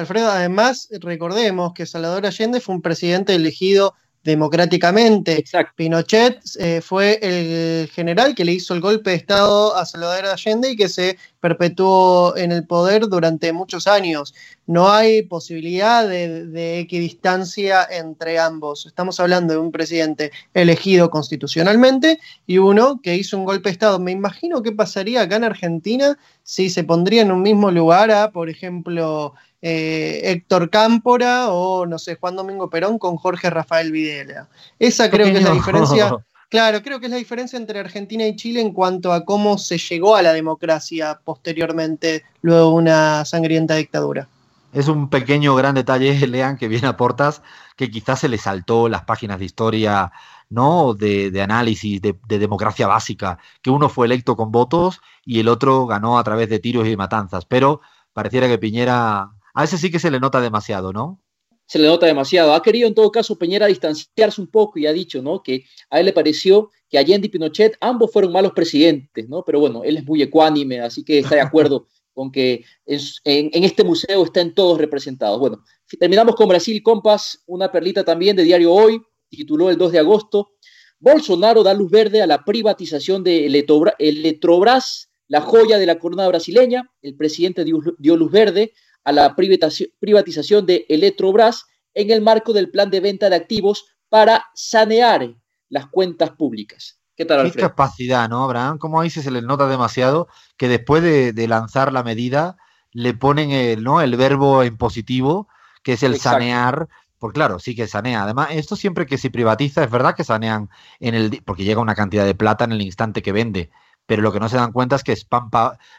Alfredo, 0.00 0.30
además, 0.30 0.88
recordemos 1.00 1.72
que 1.74 1.86
Salvador 1.86 2.26
Allende 2.26 2.60
fue 2.60 2.74
un 2.74 2.82
presidente 2.82 3.34
elegido 3.34 3.94
democráticamente. 4.22 5.44
Pinochet 5.76 6.40
eh, 6.58 6.80
fue 6.82 7.18
el 7.22 7.88
general 7.88 8.34
que 8.34 8.44
le 8.44 8.52
hizo 8.52 8.74
el 8.74 8.80
golpe 8.80 9.10
de 9.10 9.16
Estado 9.16 9.74
a 9.76 9.86
Salvador 9.86 10.26
Allende 10.26 10.70
y 10.70 10.76
que 10.76 10.88
se 10.88 11.16
perpetuó 11.40 12.36
en 12.36 12.52
el 12.52 12.66
poder 12.66 13.08
durante 13.08 13.52
muchos 13.52 13.86
años. 13.86 14.34
No 14.66 14.90
hay 14.90 15.22
posibilidad 15.22 16.06
de, 16.06 16.78
equidistancia 16.80 17.86
entre 17.90 18.38
ambos. 18.38 18.84
Estamos 18.86 19.18
hablando 19.20 19.54
de 19.54 19.58
un 19.58 19.72
presidente 19.72 20.32
elegido 20.52 21.10
constitucionalmente 21.10 22.20
y 22.46 22.58
uno 22.58 23.00
que 23.02 23.16
hizo 23.16 23.38
un 23.38 23.46
golpe 23.46 23.70
de 23.70 23.72
Estado. 23.72 23.98
Me 23.98 24.12
imagino 24.12 24.62
qué 24.62 24.72
pasaría 24.72 25.22
acá 25.22 25.36
en 25.36 25.44
Argentina 25.44 26.18
si 26.42 26.68
se 26.68 26.84
pondría 26.84 27.22
en 27.22 27.32
un 27.32 27.42
mismo 27.42 27.70
lugar 27.70 28.10
a, 28.10 28.32
por 28.32 28.50
ejemplo, 28.50 29.34
eh, 29.62 30.20
Héctor 30.24 30.70
Cámpora 30.70 31.50
o, 31.50 31.86
no 31.86 31.98
sé, 31.98 32.16
Juan 32.16 32.36
Domingo 32.36 32.70
Perón 32.70 32.98
con 32.98 33.16
Jorge 33.16 33.50
Rafael 33.50 33.92
Videla. 33.92 34.48
Esa 34.78 35.10
creo 35.10 35.26
que 35.26 35.38
es 35.38 35.44
la 35.44 35.52
diferencia. 35.52 36.16
Claro, 36.50 36.82
creo 36.82 36.98
que 36.98 37.06
es 37.06 37.12
la 37.12 37.16
diferencia 37.16 37.56
entre 37.56 37.78
Argentina 37.78 38.26
y 38.26 38.34
Chile 38.34 38.60
en 38.60 38.72
cuanto 38.72 39.12
a 39.12 39.24
cómo 39.24 39.56
se 39.56 39.78
llegó 39.78 40.16
a 40.16 40.22
la 40.22 40.32
democracia 40.32 41.20
posteriormente, 41.24 42.24
luego 42.42 42.70
de 42.70 42.74
una 42.74 43.24
sangrienta 43.24 43.76
dictadura. 43.76 44.26
Es 44.72 44.88
un 44.88 45.08
pequeño 45.08 45.54
gran 45.54 45.76
detalle, 45.76 46.12
Lean, 46.26 46.58
que 46.58 46.66
viene 46.66 46.88
a 46.88 46.96
portas, 46.96 47.42
que 47.76 47.88
quizás 47.88 48.18
se 48.18 48.28
le 48.28 48.36
saltó 48.36 48.88
las 48.88 49.04
páginas 49.04 49.38
de 49.38 49.44
historia, 49.44 50.10
¿no? 50.48 50.94
De, 50.94 51.40
análisis, 51.40 52.02
de, 52.02 52.18
de, 52.26 52.38
democracia 52.40 52.88
básica, 52.88 53.38
que 53.62 53.70
uno 53.70 53.88
fue 53.88 54.06
electo 54.06 54.34
con 54.34 54.50
votos 54.50 55.00
y 55.24 55.38
el 55.38 55.46
otro 55.46 55.86
ganó 55.86 56.18
a 56.18 56.24
través 56.24 56.48
de 56.48 56.58
tiros 56.58 56.88
y 56.88 56.96
matanzas. 56.96 57.44
Pero 57.44 57.80
pareciera 58.12 58.48
que 58.48 58.58
Piñera 58.58 59.30
a 59.54 59.64
ese 59.64 59.78
sí 59.78 59.90
que 59.90 59.98
se 59.98 60.10
le 60.10 60.20
nota 60.20 60.40
demasiado, 60.40 60.92
¿no? 60.92 61.20
Se 61.66 61.78
le 61.78 61.86
nota 61.86 62.06
demasiado. 62.06 62.52
Ha 62.54 62.62
querido 62.62 62.88
en 62.88 62.94
todo 62.94 63.12
caso 63.12 63.38
Peñera 63.38 63.66
distanciarse 63.66 64.40
un 64.40 64.48
poco 64.48 64.78
y 64.78 64.86
ha 64.86 64.92
dicho, 64.92 65.22
¿no? 65.22 65.42
Que 65.42 65.64
a 65.88 66.00
él 66.00 66.06
le 66.06 66.12
pareció 66.12 66.70
que 66.88 66.98
Allende 66.98 67.28
y 67.28 67.30
Pinochet 67.30 67.76
ambos 67.80 68.12
fueron 68.12 68.32
malos 68.32 68.52
presidentes, 68.52 69.28
¿no? 69.28 69.44
Pero 69.44 69.60
bueno, 69.60 69.84
él 69.84 69.96
es 69.96 70.04
muy 70.04 70.20
ecuánime, 70.20 70.80
así 70.80 71.04
que 71.04 71.20
está 71.20 71.36
de 71.36 71.42
acuerdo 71.42 71.86
con 72.12 72.32
que 72.32 72.64
en, 72.84 73.64
este 73.64 73.84
museo 73.84 74.24
estén 74.24 74.52
todos 74.52 74.78
representados. 74.78 75.38
Bueno, 75.38 75.62
terminamos 75.98 76.34
con 76.34 76.48
Brasil 76.48 76.82
Compas, 76.82 77.42
una 77.46 77.70
perlita 77.70 78.04
también 78.04 78.36
de 78.36 78.42
Diario 78.42 78.72
Hoy, 78.72 79.00
tituló 79.28 79.70
el 79.70 79.78
2 79.78 79.92
de 79.92 79.98
agosto. 80.00 80.50
Bolsonaro 80.98 81.62
da 81.62 81.72
luz 81.72 81.90
verde 81.90 82.20
a 82.20 82.26
la 82.26 82.44
privatización 82.44 83.22
de 83.22 83.46
Electrobras, 83.46 85.08
la 85.28 85.40
joya 85.40 85.78
de 85.78 85.86
la 85.86 85.98
corona 85.98 86.26
brasileña. 86.26 86.90
El 87.00 87.14
presidente 87.14 87.64
dio 87.64 88.16
luz 88.16 88.30
verde 88.32 88.72
a 89.04 89.12
la 89.12 89.34
privatización 89.34 90.66
de 90.66 90.86
Electrobras 90.88 91.66
en 91.94 92.10
el 92.10 92.20
marco 92.22 92.52
del 92.52 92.70
plan 92.70 92.90
de 92.90 93.00
venta 93.00 93.30
de 93.30 93.36
activos 93.36 93.86
para 94.08 94.46
sanear 94.54 95.34
las 95.68 95.86
cuentas 95.86 96.30
públicas. 96.30 96.98
¿Qué 97.16 97.24
tal, 97.24 97.50
Qué 97.52 97.58
capacidad, 97.58 98.28
¿no, 98.28 98.44
Abraham? 98.44 98.78
Como 98.78 99.00
ahí 99.00 99.10
se 99.10 99.30
le 99.30 99.42
nota 99.42 99.66
demasiado 99.66 100.28
que 100.56 100.68
después 100.68 101.02
de, 101.02 101.48
lanzar 101.48 101.92
la 101.92 102.02
medida 102.02 102.56
le 102.92 103.14
ponen 103.14 103.50
el, 103.50 103.82
¿no? 103.82 104.00
el 104.00 104.16
verbo 104.16 104.62
en 104.62 104.76
positivo, 104.78 105.48
que 105.82 105.94
es 105.94 106.02
el 106.02 106.18
sanear, 106.18 106.88
porque 107.18 107.34
claro, 107.34 107.58
sí 107.58 107.76
que 107.76 107.86
sanea. 107.86 108.22
Además, 108.22 108.48
esto 108.52 108.74
siempre 108.74 109.06
que 109.06 109.18
se 109.18 109.30
privatiza, 109.30 109.84
es 109.84 109.90
verdad 109.90 110.16
que 110.16 110.24
sanean 110.24 110.70
en 110.98 111.14
el 111.14 111.42
porque 111.44 111.64
llega 111.64 111.82
una 111.82 111.94
cantidad 111.94 112.24
de 112.24 112.34
plata 112.34 112.64
en 112.64 112.72
el 112.72 112.80
instante 112.80 113.22
que 113.22 113.32
vende 113.32 113.70
pero 114.10 114.22
lo 114.22 114.32
que 114.32 114.40
no 114.40 114.48
se 114.48 114.56
dan 114.56 114.72
cuenta 114.72 114.96
es 114.96 115.04
que 115.04 115.12
es 115.12 115.24
pan, 115.24 115.50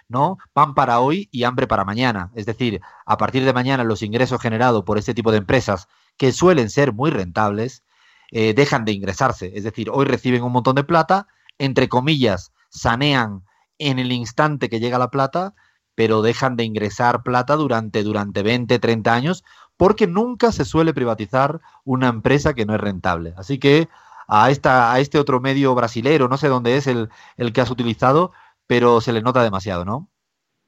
¿no? 0.09 0.37
pan 0.51 0.73
para 0.73 0.99
hoy 0.99 1.29
y 1.31 1.45
hambre 1.45 1.65
para 1.65 1.85
mañana. 1.85 2.29
Es 2.35 2.45
decir, 2.45 2.81
a 3.05 3.15
partir 3.15 3.45
de 3.45 3.53
mañana 3.53 3.85
los 3.85 4.01
ingresos 4.01 4.41
generados 4.41 4.83
por 4.83 4.97
este 4.97 5.13
tipo 5.13 5.31
de 5.31 5.37
empresas, 5.37 5.87
que 6.17 6.33
suelen 6.33 6.69
ser 6.69 6.91
muy 6.91 7.09
rentables, 7.09 7.85
eh, 8.31 8.53
dejan 8.53 8.83
de 8.83 8.91
ingresarse. 8.91 9.53
Es 9.55 9.63
decir, 9.63 9.89
hoy 9.89 10.03
reciben 10.03 10.43
un 10.43 10.51
montón 10.51 10.75
de 10.75 10.83
plata, 10.83 11.27
entre 11.57 11.87
comillas, 11.87 12.51
sanean 12.67 13.45
en 13.77 13.97
el 13.97 14.11
instante 14.11 14.67
que 14.67 14.81
llega 14.81 14.99
la 14.99 15.09
plata, 15.09 15.53
pero 15.95 16.21
dejan 16.21 16.57
de 16.57 16.65
ingresar 16.65 17.23
plata 17.23 17.55
durante, 17.55 18.03
durante 18.03 18.43
20, 18.43 18.77
30 18.77 19.13
años, 19.13 19.45
porque 19.77 20.05
nunca 20.05 20.51
se 20.51 20.65
suele 20.65 20.93
privatizar 20.93 21.61
una 21.85 22.09
empresa 22.09 22.55
que 22.55 22.65
no 22.65 22.75
es 22.75 22.81
rentable. 22.81 23.33
Así 23.37 23.57
que 23.57 23.87
a, 24.33 24.49
esta, 24.49 24.93
a 24.93 24.99
este 25.01 25.19
otro 25.19 25.41
medio 25.41 25.75
brasilero, 25.75 26.29
no 26.29 26.37
sé 26.37 26.47
dónde 26.47 26.77
es 26.77 26.87
el, 26.87 27.09
el 27.35 27.51
que 27.51 27.59
has 27.59 27.69
utilizado, 27.69 28.31
pero 28.65 29.01
se 29.01 29.11
le 29.11 29.21
nota 29.21 29.43
demasiado, 29.43 29.83
¿no? 29.83 30.09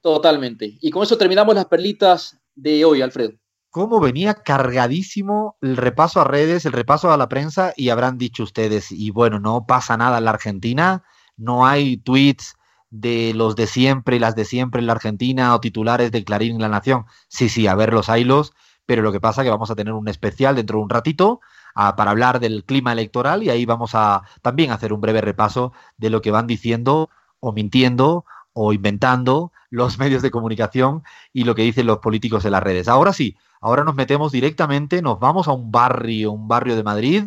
Totalmente. 0.02 0.78
Y 0.82 0.92
con 0.92 1.04
eso 1.04 1.18
terminamos 1.18 1.56
las 1.56 1.68
perlitas 1.68 2.38
de 2.56 2.84
hoy, 2.84 3.02
Alfredo. 3.02 3.32
¿Cómo 3.70 4.02
venía 4.02 4.34
cargadísimo 4.34 5.58
el 5.62 5.78
repaso 5.78 6.20
a 6.20 6.26
redes, 6.26 6.66
el 6.66 6.74
repaso 6.74 7.14
a 7.14 7.18
la 7.18 7.30
prensa? 7.30 7.74
Y 7.78 7.88
habrán 7.88 8.18
dicho 8.18 8.44
ustedes, 8.44 8.92
y 8.92 9.12
bueno, 9.12 9.40
no 9.40 9.66
pasa 9.66 9.96
nada 9.96 10.18
en 10.18 10.26
la 10.26 10.32
Argentina, 10.32 11.04
no 11.38 11.66
hay 11.66 11.96
tweets 11.96 12.56
de 12.90 13.34
los 13.34 13.56
de 13.56 13.66
siempre 13.66 14.18
y 14.18 14.20
las 14.20 14.36
de 14.36 14.44
siempre 14.44 14.82
en 14.82 14.88
la 14.88 14.94
Argentina 14.94 15.56
o 15.56 15.62
titulares 15.62 16.12
de 16.12 16.26
Clarín 16.26 16.56
en 16.56 16.62
la 16.62 16.70
Nación. 16.70 17.06
Sí, 17.30 17.48
sí, 17.48 17.66
a 17.68 17.76
ver 17.76 17.94
los 17.94 18.10
hilos, 18.10 18.52
pero 18.86 19.04
lo 19.04 19.14
que 19.14 19.22
pasa 19.22 19.42
es 19.42 19.46
que 19.46 19.52
vamos 19.52 19.72
a 19.72 19.76
tener 19.76 19.94
un 19.94 20.10
especial 20.10 20.58
dentro 20.58 20.80
de 20.80 20.84
un 20.84 20.90
ratito 20.90 21.40
para 21.74 22.12
hablar 22.12 22.40
del 22.40 22.64
clima 22.64 22.92
electoral 22.92 23.44
y 23.44 23.50
ahí 23.50 23.66
vamos 23.66 23.96
a 23.96 24.24
también 24.42 24.72
hacer 24.72 24.94
un 24.94 25.02
breve 25.02 25.22
repaso 25.22 25.74
de 25.98 26.10
lo 26.10 26.22
que 26.22 26.32
van 26.32 26.48
diciendo 26.48 27.10
o 27.40 27.52
mintiendo 27.52 28.26
o 28.54 28.74
inventando 28.74 29.52
los 29.70 29.98
medios 30.00 30.22
de 30.22 30.32
comunicación 30.32 31.04
y 31.34 31.44
lo 31.44 31.56
que 31.56 31.64
dicen 31.64 31.88
los 31.88 32.00
políticos 32.00 32.46
en 32.46 32.52
las 32.52 32.64
redes. 32.64 32.88
Ahora 32.88 33.14
sí, 33.14 33.36
ahora 33.62 33.84
nos 33.84 33.96
metemos 33.96 34.32
directamente, 34.32 35.02
nos 35.02 35.20
vamos 35.20 35.48
a 35.48 35.52
un 35.52 35.72
barrio, 35.72 36.32
un 36.32 36.48
barrio 36.48 36.76
de 36.76 36.84
Madrid, 36.84 37.24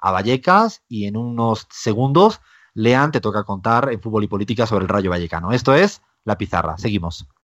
a 0.00 0.10
Vallecas, 0.10 0.82
y 0.88 1.06
en 1.06 1.16
unos 1.16 1.66
segundos 1.70 2.40
Lean 2.74 3.12
te 3.12 3.20
toca 3.20 3.44
contar 3.44 3.92
en 3.92 4.00
fútbol 4.00 4.24
y 4.24 4.28
política 4.28 4.66
sobre 4.66 4.84
el 4.84 4.88
Rayo 4.88 5.10
Vallecano. 5.10 5.52
Esto 5.52 5.74
es 5.74 6.02
La 6.24 6.38
Pizarra. 6.38 6.78
Seguimos. 6.78 7.30